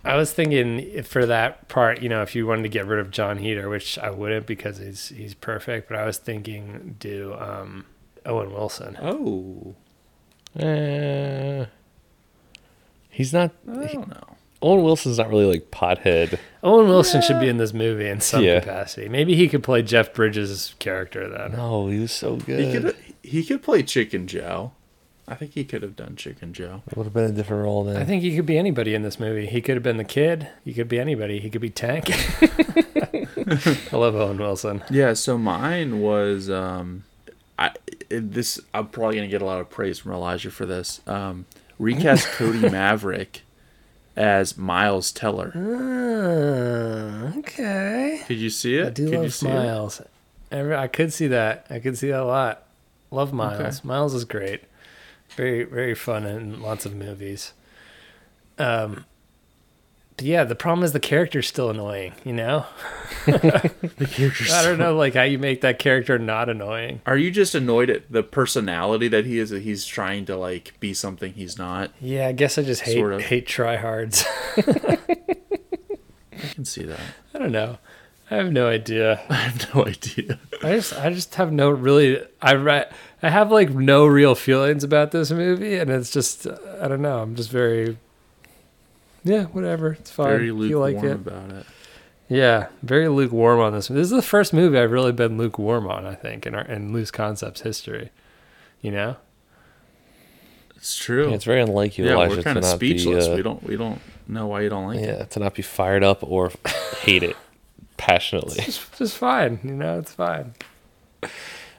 [0.07, 3.11] I was thinking for that part, you know, if you wanted to get rid of
[3.11, 7.85] Jon Heder, which I wouldn't because he's he's perfect, but I was thinking do um,
[8.25, 8.97] Owen Wilson.
[9.01, 9.75] oh,
[10.59, 11.65] Eh,
[13.09, 13.51] he's not.
[13.69, 14.35] I don't know.
[14.61, 16.39] Owen Wilson's not really like pothead.
[16.63, 18.59] Owen Wilson should be in this movie in some Yeah.
[18.59, 19.07] capacity.
[19.07, 21.51] Maybe he could play Jeff Bridges' character then.
[21.51, 22.59] No, he was so good.
[22.59, 24.71] He could he could play Chicken Joe.
[25.27, 26.83] I think he could have done Chicken Joe.
[26.89, 27.97] It would have been a different role then.
[27.97, 29.45] I think he could be anybody in this movie.
[29.45, 30.47] He could have been the kid.
[30.63, 31.39] He could be anybody.
[31.39, 32.09] He could be Tank.
[33.91, 34.83] I love Owen Wilson.
[34.89, 37.03] Yeah, so mine was um
[37.59, 37.71] I
[38.09, 41.01] this I'm probably gonna get a lot of praise from Elijah for this.
[41.07, 41.45] Um
[41.77, 43.41] recast Cody Maverick
[44.15, 45.51] as Miles Teller.
[45.55, 48.23] Uh, okay.
[48.27, 48.87] Did you see it?
[48.87, 49.53] I do Could you love see it?
[49.53, 50.01] Miles.
[50.51, 51.67] I, I could see that.
[51.69, 52.63] I could see that a lot.
[53.11, 53.83] Love Miles.
[53.83, 54.63] Miles is great.
[55.35, 57.53] Very very fun in lots of movies.
[58.57, 59.05] Um.
[60.15, 62.13] But yeah, the problem is the character's still annoying.
[62.23, 62.65] You know.
[63.27, 67.01] The character's I don't know, like how you make that character not annoying.
[67.05, 69.49] Are you just annoyed at the personality that he is?
[69.51, 71.91] That he's trying to like be something he's not.
[72.01, 73.21] Yeah, I guess I just hate Sort of.
[73.21, 74.25] hate tryhards.
[76.33, 76.99] I can see that.
[77.33, 77.77] I don't know.
[78.29, 79.21] I have no idea.
[79.29, 80.39] I have no idea.
[80.63, 82.89] I just I just have no really I re-
[83.21, 87.19] I have like no real feelings about this movie and it's just I don't know.
[87.19, 87.97] I'm just very
[89.23, 89.93] yeah, whatever.
[89.93, 90.27] It's fine.
[90.27, 91.11] Very if you like it.
[91.11, 91.65] about it.
[92.29, 93.87] Yeah, very lukewarm on this.
[93.87, 96.93] This is the first movie I've really been lukewarm on, I think, in our in
[96.93, 98.11] Loose Concepts history.
[98.81, 99.15] You know?
[100.75, 101.29] It's true.
[101.29, 103.27] Yeah, it's very unlike you, yeah, Elijah, we're kind of not be, speechless.
[103.27, 105.17] uh, we don't we don't know why you don't like yeah, it.
[105.19, 106.51] Yeah, to not be fired up or
[107.01, 107.35] hate it
[107.97, 108.63] passionately.
[108.63, 110.53] It's just fine, you know, it's fine.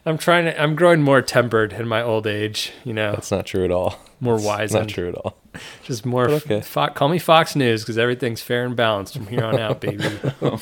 [0.06, 3.12] I'm trying to I'm growing more tempered in my old age, you know.
[3.12, 3.98] That's not true at all.
[4.20, 5.36] More It's wise Not true at all.
[5.82, 6.26] Just more.
[6.26, 6.60] But okay.
[6.60, 10.04] Fo- call me Fox News because everything's fair and balanced from here on out, baby.
[10.42, 10.60] Oh,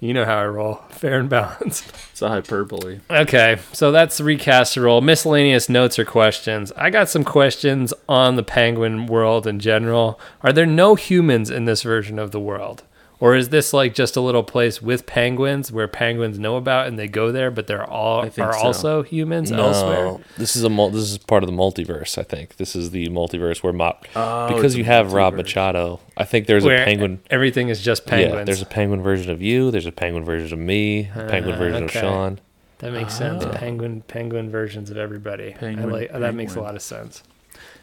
[0.00, 1.92] you know how I roll, fair and balanced.
[2.10, 3.00] It's a hyperbole.
[3.10, 5.02] Okay, so that's the recast roll.
[5.02, 6.72] Miscellaneous notes or questions.
[6.72, 10.18] I got some questions on the penguin world in general.
[10.42, 12.82] Are there no humans in this version of the world?
[13.20, 16.98] Or is this like just a little place with penguins where penguins know about and
[16.98, 18.42] they go there, but they're all are so.
[18.48, 20.16] also humans elsewhere?
[20.38, 22.16] This is a mul- this is part of the multiverse.
[22.16, 25.34] I think this is the multiverse where Mo- Oh, because you a have Rob.
[25.34, 26.00] Machado.
[26.16, 27.20] I think there's Where a penguin.
[27.28, 28.34] Everything is just penguins.
[28.38, 29.70] Yeah, there's a penguin version of you.
[29.70, 31.10] There's a penguin version of me.
[31.14, 31.98] A penguin Ah, version okay.
[31.98, 32.40] of Sean.
[32.78, 33.44] That makes sense.
[33.44, 33.52] Ah.
[33.52, 35.52] Penguin penguin versions of everybody.
[35.52, 37.22] Penguin, I like, that makes a lot of sense.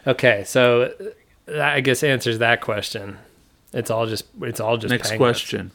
[0.08, 0.90] Okay, so uh,
[1.46, 3.18] that I guess answers that question.
[3.74, 5.72] It's all just it's all just Next question.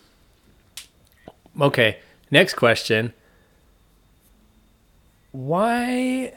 [1.61, 1.99] Okay,
[2.30, 3.12] next question.
[5.32, 6.34] Why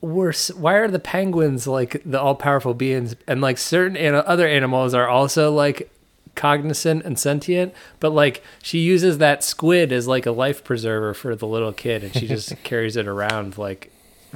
[0.00, 4.46] were why are the penguins like the all powerful beings and like certain an- other
[4.46, 5.90] animals are also like
[6.34, 11.34] cognizant and sentient but like she uses that squid as like a life preserver for
[11.34, 13.90] the little kid and she just carries it around like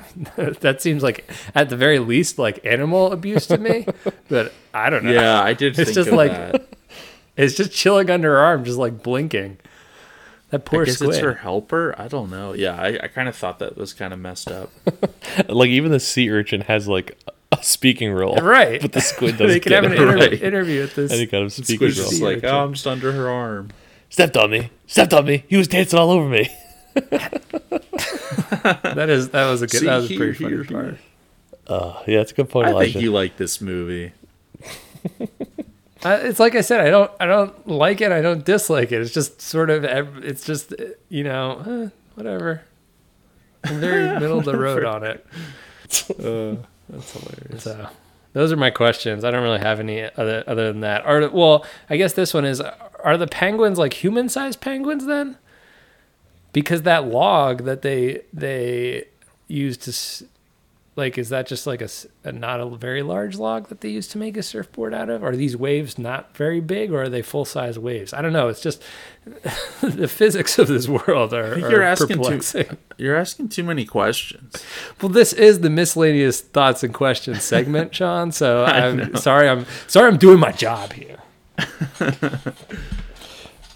[0.36, 3.86] that seems like at the very least like animal abuse to me
[4.28, 6.66] but i don't know Yeah, I did it's think just of like that.
[7.36, 9.58] it's just chilling under her arm just like blinking
[10.50, 11.94] that poor I guess squid it's her helper.
[11.98, 12.54] I don't know.
[12.54, 14.70] Yeah, I, I kind of thought that was kind of messed up.
[15.46, 17.18] Like even the sea urchin has like
[17.52, 18.80] a speaking role, Right.
[18.80, 19.46] But the squid doesn't.
[19.48, 20.42] they could have an inter- Right.
[20.42, 21.12] interview at this.
[21.12, 22.08] Any kind of speaking Squid's role.
[22.08, 23.68] just like, oh, I'm just under her arm.
[24.08, 24.70] Stepped on me.
[24.86, 25.44] Stepped on me.
[25.48, 26.48] He was dancing all over me.
[28.84, 30.98] That is that was a good See, that was a here, pretty funny here, part.
[31.66, 32.92] Uh, yeah, it's a good point, I Elijah.
[32.92, 34.12] think you like this movie.
[36.04, 38.12] I, it's like I said, I don't I don't like it.
[38.12, 39.00] I don't dislike it.
[39.00, 39.84] It's just sort of
[40.24, 42.62] it's just uh, you know eh, whatever.
[43.64, 45.26] I'm very middle of the road on it.
[46.10, 46.56] Uh,
[46.90, 47.62] that's hilarious.
[47.64, 47.88] So
[48.34, 49.24] those are my questions.
[49.24, 51.06] I don't really have any other other than that.
[51.06, 55.38] Are well, I guess this one is: Are the penguins like human-sized penguins then?
[56.52, 59.04] Because that log that they they
[59.46, 60.26] use to
[60.98, 64.18] like is that just like a not a very large log that they use to
[64.18, 65.22] make a surfboard out of?
[65.22, 68.12] Are these waves not very big, or are they full-size waves?
[68.12, 68.48] I don't know.
[68.48, 68.82] It's just
[69.80, 72.22] the physics of this world are, I think are you're asking too.
[72.22, 72.76] perplexing.
[72.98, 74.60] You're asking too many questions.
[75.00, 78.32] Well, this is the miscellaneous thoughts and questions segment, Sean.
[78.32, 79.14] So I'm know.
[79.14, 79.48] sorry.
[79.48, 80.08] I'm sorry.
[80.08, 81.18] I'm doing my job here.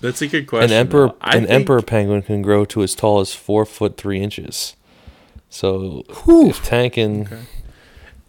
[0.02, 0.70] That's a good question.
[0.72, 4.20] an emperor, an think- emperor penguin can grow to as tall as four foot three
[4.20, 4.76] inches.
[5.48, 7.42] So if Tank and Okay.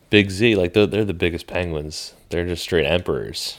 [0.10, 2.14] Big Z, like they're, they're the biggest penguins.
[2.30, 3.58] They're just straight emperors.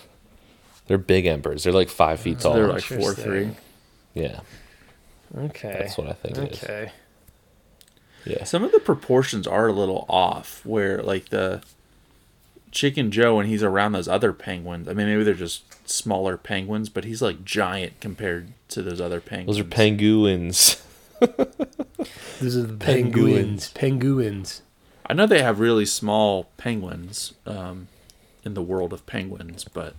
[0.86, 1.64] They're big emperors.
[1.64, 2.58] They're like five feet So tall.
[2.58, 3.50] they're like four three.
[4.14, 4.40] Yeah,
[5.36, 5.76] Okay.
[5.80, 6.62] that's what I think it is.
[6.62, 6.92] Okay.
[8.24, 8.44] Yeah.
[8.44, 10.64] Some of the proportions are a little off.
[10.64, 11.62] Where like the
[12.74, 14.88] Chicken Joe when he's around those other penguins.
[14.88, 19.20] I mean, maybe they're just smaller penguins, but he's like giant compared to those other
[19.20, 19.56] penguins.
[19.56, 20.82] Those are penguins.
[22.40, 23.68] These are the Penguins.
[23.68, 23.70] penguins.
[23.70, 24.62] Penguins.
[25.06, 27.88] I know they have really small penguins um,
[28.44, 29.94] in the world of penguins, but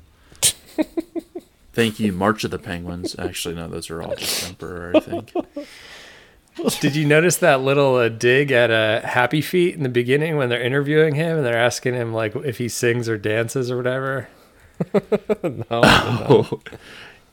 [1.74, 3.16] thank you, March of the Penguins.
[3.18, 4.92] Actually, no, those are all just emperor.
[4.96, 5.32] I think.
[6.82, 10.50] Did you notice that little uh, dig at uh, Happy Feet in the beginning when
[10.50, 14.28] they're interviewing him and they're asking him like if he sings or dances or whatever?
[15.72, 16.62] Oh,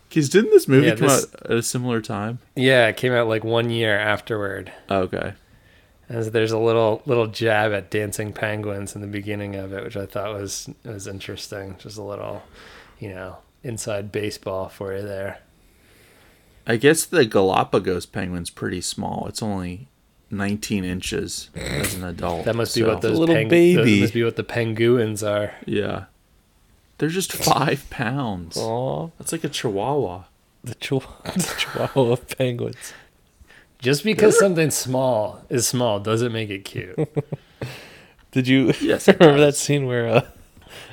[0.08, 2.38] because didn't this movie Yeah, come this- out at a similar time?
[2.54, 4.70] Yeah, it came out like one year afterward.
[4.90, 5.34] Okay.
[6.08, 9.96] And there's a little little jab at dancing penguins in the beginning of it, which
[9.96, 11.76] I thought was was interesting.
[11.78, 12.42] Just a little,
[12.98, 15.40] you know, inside baseball for you there.
[16.66, 19.26] I guess the Galapagos penguin's pretty small.
[19.28, 19.88] It's only
[20.30, 22.44] 19 inches as an adult.
[22.44, 23.94] That must be so- what those little peng- baby.
[23.96, 25.54] That must be what the penguins are.
[25.66, 26.04] Yeah.
[26.98, 28.56] They're just five pounds.
[28.56, 30.24] Aw, That's like a chihuahua.
[30.62, 32.92] the, chihuahua, the chihuahua penguins.
[33.80, 36.96] Just because something small is small doesn't make it cute.
[38.30, 40.24] Did you Yes, it remember that scene where uh,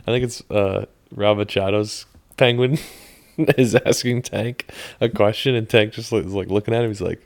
[0.07, 2.07] I think it's uh, Rob Machado's
[2.37, 2.79] penguin
[3.57, 4.69] is asking Tank
[5.01, 6.89] a question, and Tank just like, is like looking at him.
[6.89, 7.21] He's like,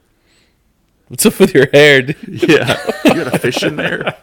[1.07, 2.17] "What's up with your hair?" dude?"
[2.49, 2.79] Yeah.
[3.05, 4.15] You got a fish in there?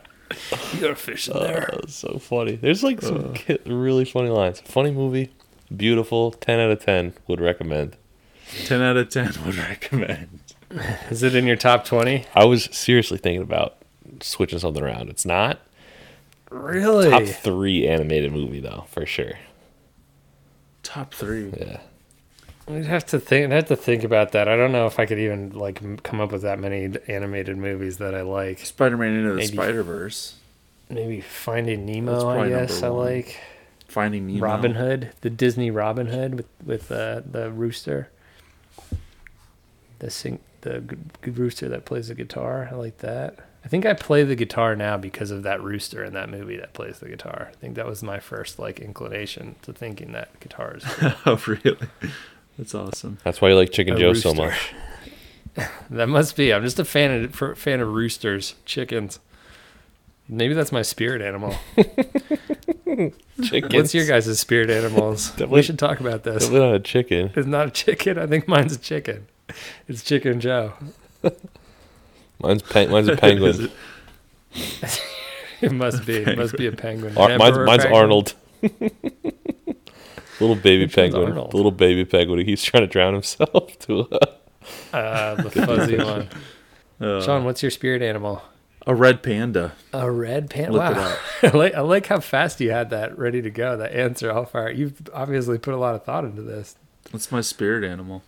[0.72, 2.56] you got a fish in Oh, it's so funny.
[2.56, 4.60] There's like some ki- really funny lines.
[4.60, 5.30] Funny movie,
[5.76, 6.30] beautiful.
[6.32, 7.96] Ten out of ten would recommend.
[8.64, 10.40] 10 out of 10 would recommend.
[11.10, 12.26] Is it in your top 20?
[12.34, 13.76] I was seriously thinking about
[14.20, 15.08] switching something around.
[15.08, 15.60] It's not
[16.50, 17.10] Really?
[17.10, 19.34] top three animated movie though, for sure.
[20.82, 21.52] Top three.
[21.56, 21.80] Yeah.
[22.68, 23.46] I'd have to think.
[23.46, 24.46] I'd have to think about that.
[24.48, 27.56] I don't know if I could even like m- come up with that many animated
[27.58, 28.60] movies that I like.
[28.60, 29.46] Spider Man Into the Maybe.
[29.48, 30.34] Spider Verse.
[30.88, 32.16] Maybe Finding Nemo.
[32.16, 33.38] I probably guess I like
[33.88, 34.40] Finding Nemo.
[34.40, 38.08] Robin Hood, the Disney Robin Hood with with uh, the rooster,
[39.98, 42.68] the sing the g- g- rooster that plays the guitar.
[42.70, 43.38] I like that.
[43.64, 46.72] I think I play the guitar now because of that rooster in that movie that
[46.72, 47.48] plays the guitar.
[47.52, 51.12] I think that was my first like inclination to thinking that guitar is cool.
[51.26, 51.88] oh, really?
[52.56, 53.18] That's awesome.
[53.22, 54.74] That's why you like Chicken A Joe so much.
[55.90, 56.54] That must be.
[56.54, 59.18] I'm just a fan of for, fan of roosters, chickens.
[60.28, 61.56] Maybe that's my spirit animal.
[62.86, 63.12] Chicken.
[63.72, 65.36] What's your guys' spirit animals?
[65.40, 66.44] We should talk about this.
[66.44, 67.32] Definitely not a chicken.
[67.34, 68.16] It's not a chicken.
[68.16, 69.26] I think mine's a chicken.
[69.88, 70.74] It's Chicken Joe.
[72.40, 73.70] Mine's pen- mine's a penguin.
[75.60, 76.16] It must be.
[76.16, 77.16] It must be a penguin.
[77.18, 78.02] Ar- mine's mine's penguin?
[78.02, 78.34] Arnold.
[80.40, 81.34] little baby Which penguin.
[81.34, 82.46] The little baby penguin.
[82.46, 86.28] He's trying to drown himself to uh, Uh, the fuzzy one.
[87.00, 88.42] Uh, Sean, what's your spirit animal?
[88.86, 89.72] a red panda.
[89.92, 90.72] A red panda.
[90.72, 91.16] Look it Wow.
[91.42, 93.76] I like, I like how fast you had that ready to go.
[93.76, 94.70] That answer all fire.
[94.70, 96.76] You've obviously put a lot of thought into this.
[97.12, 98.22] That's my spirit animal.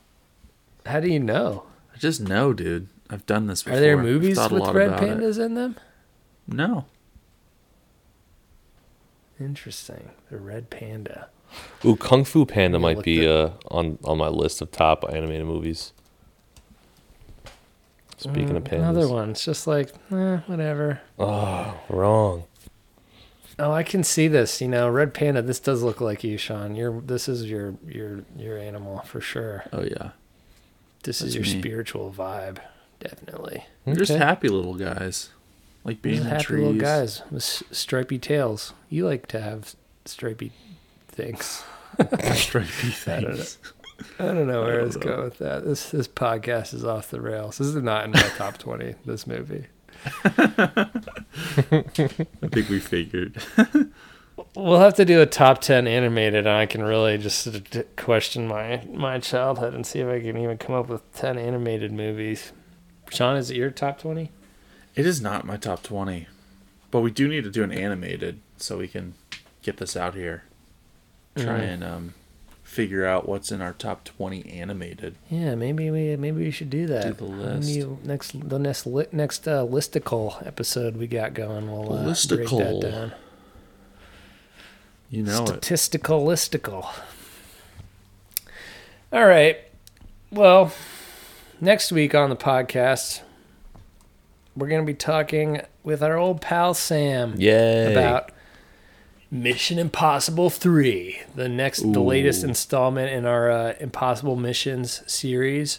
[0.85, 1.65] How do you know?
[1.95, 2.89] I just know, dude.
[3.13, 3.77] I've done this before.
[3.77, 5.19] Are there movies with red about it.
[5.19, 5.77] pandas in them?
[6.49, 6.87] No.
[9.39, 10.11] Interesting.
[10.31, 11.29] The red panda.
[11.85, 15.47] Ooh, Kung Fu Panda might look be uh, on on my list of top animated
[15.47, 15.93] movies.
[18.17, 19.31] Speaking of Mm, pandas, Another one.
[19.31, 21.01] It's just like, eh, whatever.
[21.19, 22.45] Oh, wrong.
[23.59, 24.61] Oh, I can see this.
[24.63, 25.43] You know, red panda.
[25.43, 26.75] This does look like you, Sean.
[26.75, 27.01] You're.
[27.01, 29.65] This is your your your animal for sure.
[29.73, 30.11] Oh yeah.
[31.03, 31.61] This That's is your me.
[31.61, 32.59] spiritual vibe,
[33.03, 33.64] definitely.
[33.84, 35.30] They're just happy little guys.
[35.84, 36.61] Like being These in happy trees.
[36.66, 37.42] little guys with
[37.72, 38.72] stripy tails.
[38.88, 39.74] You like to have
[40.05, 40.53] stripy
[41.09, 41.64] things.
[42.34, 43.34] Stripy I don't know.
[43.36, 43.59] things.
[44.18, 45.64] I don't know where I was going with that.
[45.64, 47.59] This this podcast is off the rails.
[47.59, 48.94] This is not in my top twenty.
[49.05, 49.66] This movie.
[50.24, 50.88] I
[52.50, 53.42] think we figured.
[54.57, 57.68] We'll have to do a top ten animated, and I can really just sort of
[57.70, 61.38] d- question my my childhood and see if I can even come up with ten
[61.38, 62.53] animated movies.
[63.13, 64.31] Sean, is it your top twenty?
[64.95, 66.27] It is not my top 20.
[66.91, 69.15] But we do need to do an animated so we can
[69.63, 70.43] get this out here.
[71.37, 71.73] Try Mhm.
[71.73, 72.15] and um,
[72.63, 75.15] figure out what's in our top 20 animated.
[75.31, 77.17] Yeah, maybe we maybe we should do that.
[77.17, 78.05] the Maybe list.
[78.05, 81.71] next the next li- next uh, listicle episode we got going.
[81.73, 83.13] We'll uh, break that down.
[85.09, 85.49] You know it.
[85.49, 86.87] Statistical listicle.
[89.13, 89.59] All right.
[90.31, 90.73] Well,
[91.63, 93.21] next week on the podcast,
[94.57, 97.93] we're going to be talking with our old pal Sam Yay.
[97.93, 98.31] about
[99.31, 105.79] Mission Impossible 3, the next the latest installment in our uh, Impossible Missions series.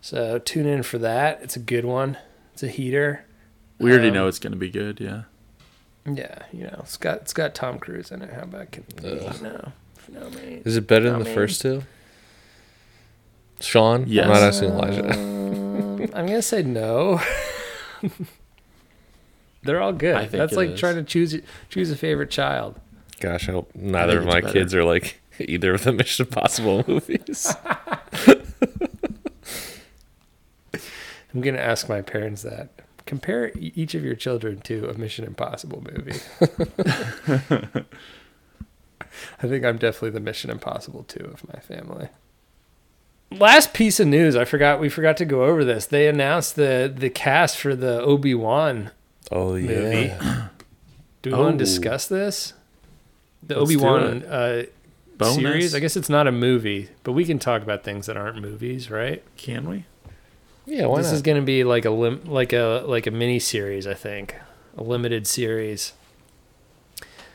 [0.00, 1.40] So tune in for that.
[1.42, 2.18] It's a good one.
[2.52, 3.24] It's a heater.
[3.80, 5.22] We already Um, know it's going to be good, yeah.
[6.06, 8.32] Yeah, you know, it's got it's got Tom Cruise in it.
[8.32, 9.10] How about can you
[9.42, 9.72] know?
[10.10, 10.62] No, man.
[10.64, 11.82] Is it better than the mean- first two?
[13.60, 14.04] Sean?
[14.06, 14.24] Yes.
[14.24, 15.10] I'm not asking Elijah.
[15.12, 17.20] Um, I'm gonna say no.
[19.64, 20.14] They're all good.
[20.14, 20.80] I think That's it like is.
[20.80, 21.36] trying to choose
[21.68, 22.78] choose a favorite child.
[23.20, 26.26] Gosh, I hope neither think of my it's kids are like either of the Mission
[26.26, 27.52] Impossible movies.
[31.34, 32.70] I'm gonna ask my parents that.
[33.06, 36.20] Compare e- each of your children to a Mission Impossible movie.
[39.40, 42.08] I think I'm definitely the Mission Impossible two of my family.
[43.30, 45.84] Last piece of news, I forgot we forgot to go over this.
[45.86, 48.90] They announced the the cast for the Obi Wan
[49.30, 50.06] oh movie.
[50.06, 50.48] yeah.
[51.22, 51.52] Do we want Oh.
[51.52, 52.54] to discuss this?
[53.42, 54.62] The Let's obi-wan uh,
[55.16, 55.34] Bonus?
[55.36, 55.74] series.
[55.74, 58.90] I guess it's not a movie, but we can talk about things that aren't movies,
[58.90, 59.22] right?
[59.36, 59.84] Can we?
[60.66, 61.14] Yeah, why this not?
[61.14, 64.36] is going to be like a lim- like a like a mini series, I think,
[64.76, 65.92] a limited series.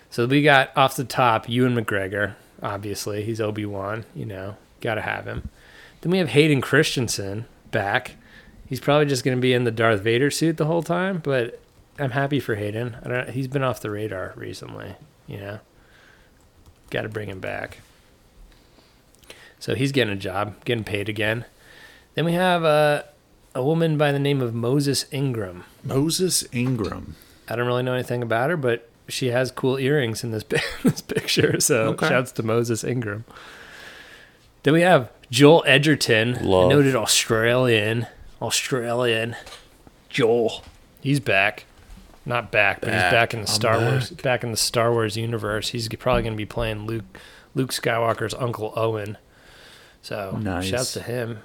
[0.09, 2.33] So we got off the top Ewan McGregor.
[2.61, 4.05] Obviously, he's Obi Wan.
[4.15, 5.49] You know, got to have him.
[6.03, 8.15] Then we have Hayden Christensen back.
[8.67, 11.61] He's probably just going to be in the Darth Vader suit the whole time, but
[11.97, 12.97] I'm happy for Hayden.
[13.03, 13.29] I don't.
[13.29, 14.95] He's been off the radar recently.
[15.27, 15.59] You know,
[16.89, 17.77] got to bring him back.
[19.59, 21.45] So he's getting a job, getting paid again.
[22.15, 23.03] Then we have uh,
[23.55, 25.63] a woman by the name of Moses Ingram.
[25.85, 27.15] Moses Ingram.
[27.47, 30.43] I don't really know anything about her, but she has cool earrings in this
[30.83, 31.61] this picture.
[31.61, 32.09] So Okay.
[32.09, 33.23] shouts to Moses Ingram.
[34.63, 36.69] Then we have Joel Edgerton, Love.
[36.69, 38.07] noted Australian,
[38.41, 39.35] Australian
[40.09, 40.63] Joel.
[41.01, 41.65] He's back.
[42.25, 43.11] Not back, but he's Back.
[43.11, 44.23] back in the I'm Star Wars back.
[44.23, 45.69] back in the Star Wars universe.
[45.69, 47.03] He's probably going to be playing Luke
[47.53, 49.17] Luke Skywalker's uncle Owen.
[50.01, 50.65] So Nice.
[50.65, 51.39] shouts to him.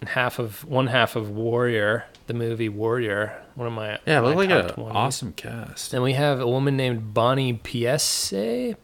[0.00, 4.36] And half of one half of Warrior, the movie Warrior, one of my Yeah, look
[4.36, 5.90] like an awesome cast.
[5.90, 8.32] Then we have a woman named Bonnie Piesse,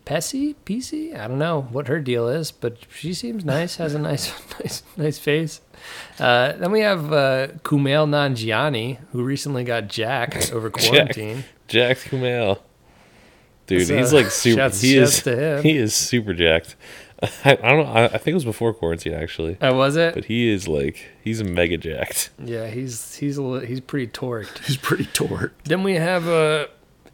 [0.04, 1.18] Pesci, PC.
[1.18, 3.76] I don't know what her deal is, but she seems nice.
[3.76, 5.60] Has a nice, nice, nice face.
[6.18, 11.44] Uh, then we have uh, Kumail Nanjiani, who recently got jacked over quarantine.
[11.68, 12.60] Jack Kumail.
[13.66, 14.56] Dude, So, he's like super.
[14.62, 15.62] shouts- he shouts is.
[15.62, 16.74] He is super jacked.
[17.44, 17.92] I, I don't know.
[17.92, 19.60] I, I think it was before quarantine actually.
[19.60, 20.14] Uh, was it?
[20.14, 22.30] But he is like he's a mega jacked.
[22.42, 24.58] Yeah, he's he's a, li- he's pretty torqued.
[24.66, 25.52] He's pretty torqued.
[25.64, 26.66] Then we have uh,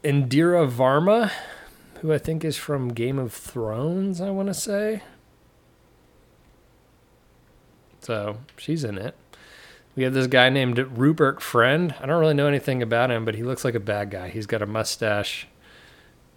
[0.03, 1.31] Indira Varma,
[2.01, 5.01] who I think is from Game of Thrones, I want to say.
[8.01, 9.15] So she's in it.
[9.95, 11.95] We have this guy named Rupert Friend.
[11.99, 14.27] I don't really know anything about him, but he looks like a bad guy.
[14.29, 15.47] He's got a mustache,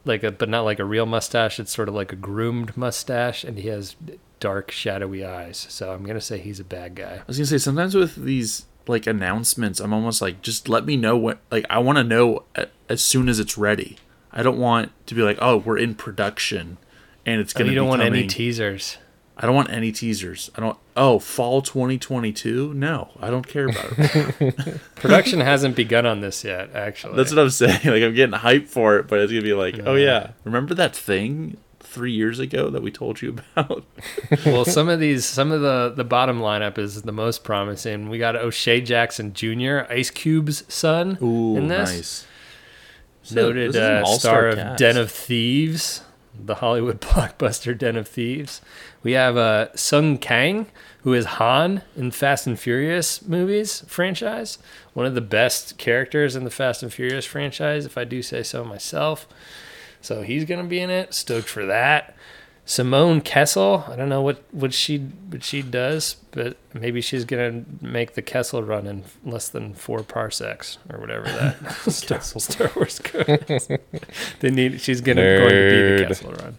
[0.08, 1.60] like a but not like a real mustache.
[1.60, 3.94] It's sort of like a groomed mustache, and he has
[4.40, 5.66] dark, shadowy eyes.
[5.68, 7.16] So I'm gonna say he's a bad guy.
[7.20, 10.96] I was gonna say sometimes with these like announcements, I'm almost like, just let me
[10.96, 11.38] know what.
[11.50, 12.44] Like, I want to know
[12.88, 13.98] as soon as it's ready.
[14.32, 16.78] I don't want to be like, oh, we're in production,
[17.26, 17.70] and it's Oh, gonna.
[17.70, 18.96] you don't want any teasers.
[19.40, 20.50] I don't want any teasers.
[20.56, 20.76] I don't.
[20.96, 22.74] Oh, fall 2022?
[22.74, 24.80] No, I don't care about it.
[24.96, 27.14] Production hasn't begun on this yet, actually.
[27.16, 27.80] That's what I'm saying.
[27.84, 30.94] Like I'm getting hyped for it, but it's gonna be like, oh yeah, remember that
[30.96, 33.84] thing three years ago that we told you about?
[34.44, 38.08] well, some of these, some of the the bottom lineup is the most promising.
[38.08, 41.90] We got O'Shea Jackson Jr., Ice Cube's son, Ooh, in this.
[41.90, 42.26] nice.
[43.22, 44.76] So, Noted uh, star of.
[44.78, 46.02] Den of Thieves,
[46.38, 48.60] the Hollywood blockbuster Den of Thieves.
[49.02, 50.66] We have uh, Sung Kang,
[51.02, 54.58] who is Han in Fast and Furious movies franchise.
[54.92, 58.42] One of the best characters in the Fast and Furious franchise, if I do say
[58.42, 59.26] so myself.
[60.00, 61.14] So he's gonna be in it.
[61.14, 62.14] Stoked for that.
[62.68, 63.84] Simone Kessel.
[63.88, 68.20] I don't know what, what she what she does, but maybe she's gonna make the
[68.20, 71.56] Kessel run in less than four parsecs or whatever that
[71.90, 73.42] Star, Star Wars code.
[73.48, 73.68] is.
[74.40, 74.82] they need.
[74.82, 76.58] She's gonna going to be the Kessel run.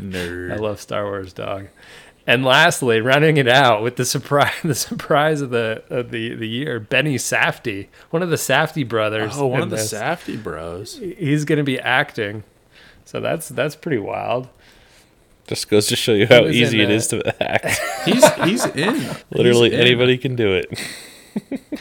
[0.00, 0.52] Nerd.
[0.54, 1.68] I love Star Wars, dog.
[2.26, 6.48] And lastly, rounding it out with the surprise, the surprise of the of the the
[6.48, 9.32] year, Benny Safdie, one of the Safdie brothers.
[9.34, 9.90] Oh, one of the this.
[9.90, 10.96] Safety bros.
[10.96, 12.44] He's going to be acting,
[13.08, 14.48] so that's that's pretty wild.
[15.46, 17.80] Just goes to show you how easy in, it is to act.
[18.04, 19.16] He's he's in.
[19.30, 19.86] Literally He's in.
[19.86, 20.68] anybody can do it.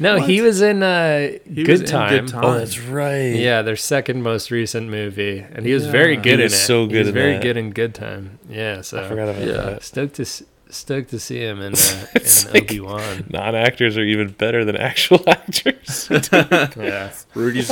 [0.00, 2.10] No, he was in uh, He Good was in Time.
[2.10, 2.44] Good Time.
[2.44, 3.36] Oh, that's right.
[3.36, 6.56] Yeah, their second most recent movie, and he was very good He in was it.
[6.56, 7.42] so He good was in very that.
[7.42, 8.40] good in Good Time.
[8.50, 9.52] Yeah, so I forgot about Yeah.
[9.54, 9.84] that.
[9.84, 10.24] stoked to
[10.68, 13.26] stoked to see him in, uh, in like- Obi Wan.
[13.30, 16.08] Non-actors are even better than actual actors.
[16.10, 17.70] Yeah, Rudy's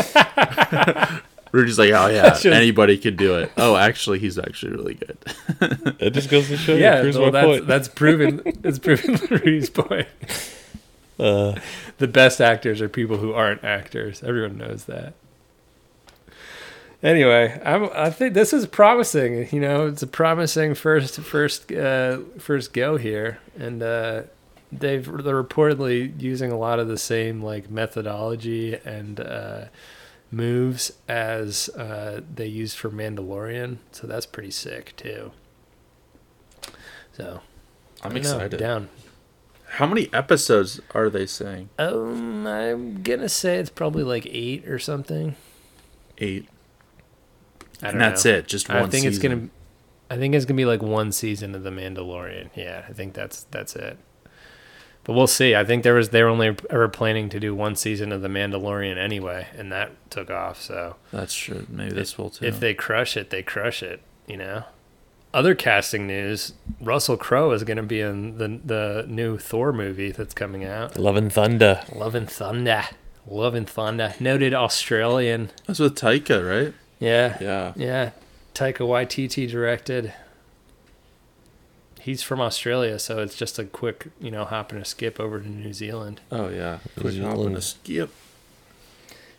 [1.53, 3.53] Rudy's like, oh yeah, just- anybody could do it.
[3.57, 5.19] Oh, actually, he's actually really good.
[6.01, 7.03] it just goes to show yeah.
[7.03, 7.19] you.
[7.19, 8.43] Well, that's that's proven.
[8.65, 10.09] It's proven Rudy's point.
[11.19, 11.57] Uh,
[11.99, 14.23] The best actors are people who aren't actors.
[14.23, 15.15] Everyone knows that.
[17.03, 19.49] Anyway, I'm, I think this is promising.
[19.51, 24.23] You know, it's a promising first first uh, first go here, and uh,
[24.71, 29.65] they've they're reportedly using a lot of the same like methodology and uh,
[30.33, 33.76] moves as uh, they used for Mandalorian.
[33.93, 35.33] So that's pretty sick too.
[37.12, 37.41] So
[38.03, 38.59] I'm don't know, excited.
[38.59, 38.89] down.
[39.76, 41.70] How many episodes are they saying?
[41.78, 45.37] Um, I'm gonna say it's probably like eight or something.
[46.18, 46.49] Eight.
[47.80, 48.33] I don't And that's know.
[48.33, 48.78] it, just one.
[48.78, 49.49] I think it's gonna.
[50.11, 52.51] I think it's gonna be like one season of The Mandalorian.
[52.55, 53.99] Yeah, I think that's that's it.
[55.05, 55.55] But we'll see.
[55.57, 58.29] I think there was they were only ever planning to do one season of The
[58.29, 60.61] Mandalorian anyway, and that took off.
[60.63, 61.67] So That's true.
[61.69, 62.45] Maybe this will too.
[62.47, 64.01] if they crush it, they crush it.
[64.29, 64.65] You know.
[65.35, 70.13] other casting news: Russell Crowe is going to be in the the new Thor movie
[70.13, 70.97] that's coming out.
[70.97, 71.83] Love and Thunder.
[71.95, 72.85] Love and Thunder.
[73.27, 74.15] Love and Thunder.
[74.21, 75.51] Noted Australian.
[75.67, 76.75] That's with Taika, right?
[77.01, 77.37] Yeah.
[77.41, 77.73] Yeah.
[77.77, 78.11] Yeah.
[78.55, 80.13] Taika Waititi directed.
[82.03, 85.39] He's from Australia, so it's just a quick, you know, hop and a skip over
[85.41, 86.21] to New Zealand.
[86.33, 86.79] Oh yeah.
[86.99, 88.11] Quick New hop and a skip.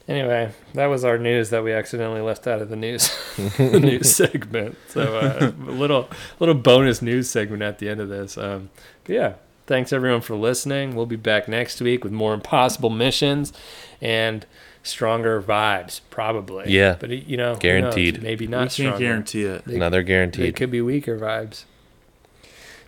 [0.08, 3.10] Anyway, that was our news that we accidentally left out of the news
[3.58, 4.78] the news segment.
[4.90, 6.10] So uh, a little
[6.40, 8.38] little bonus news segment at the end of this.
[8.38, 8.70] Um,
[9.06, 9.34] but yeah,
[9.66, 10.94] thanks everyone for listening.
[10.96, 13.54] We'll be back next week with more impossible missions
[14.02, 14.46] and
[14.84, 16.70] stronger vibes, probably.
[16.72, 16.98] Yeah.
[17.00, 17.60] but you know, who knows?
[17.62, 18.22] Guaranteed.
[18.24, 18.60] Maybe We not.
[18.60, 19.00] can't stronger.
[19.00, 19.64] guarantee it.
[19.66, 20.56] They- Another They guaranteed.
[20.58, 21.64] could be weaker vibes.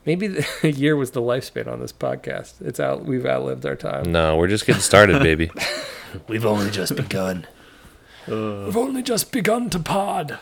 [0.05, 2.61] Maybe the a year was the lifespan on this podcast.
[2.61, 3.05] It's out.
[3.05, 4.11] We've outlived our time.
[4.11, 5.49] No, we're just getting started, baby.
[6.27, 7.45] We've only just begun.
[8.27, 10.39] We've only just begun to pod.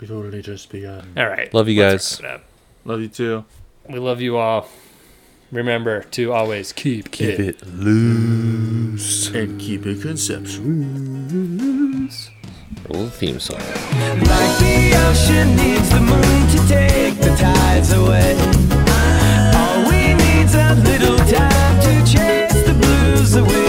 [0.00, 1.12] We've only just begun.
[1.16, 1.52] All right.
[1.54, 2.20] Love you guys.
[2.22, 2.44] wrap it up.
[2.84, 3.44] Love you too.
[3.88, 4.68] We love you all.
[5.52, 7.40] Remember to always keep, Keep it.
[7.40, 9.28] it loose.
[9.28, 10.64] And keep it conceptual.
[12.88, 13.58] Roll theme song.
[13.58, 18.36] Like the ocean needs the moon to take the tides away.
[19.54, 23.61] All we need's a little time to chase the blues away.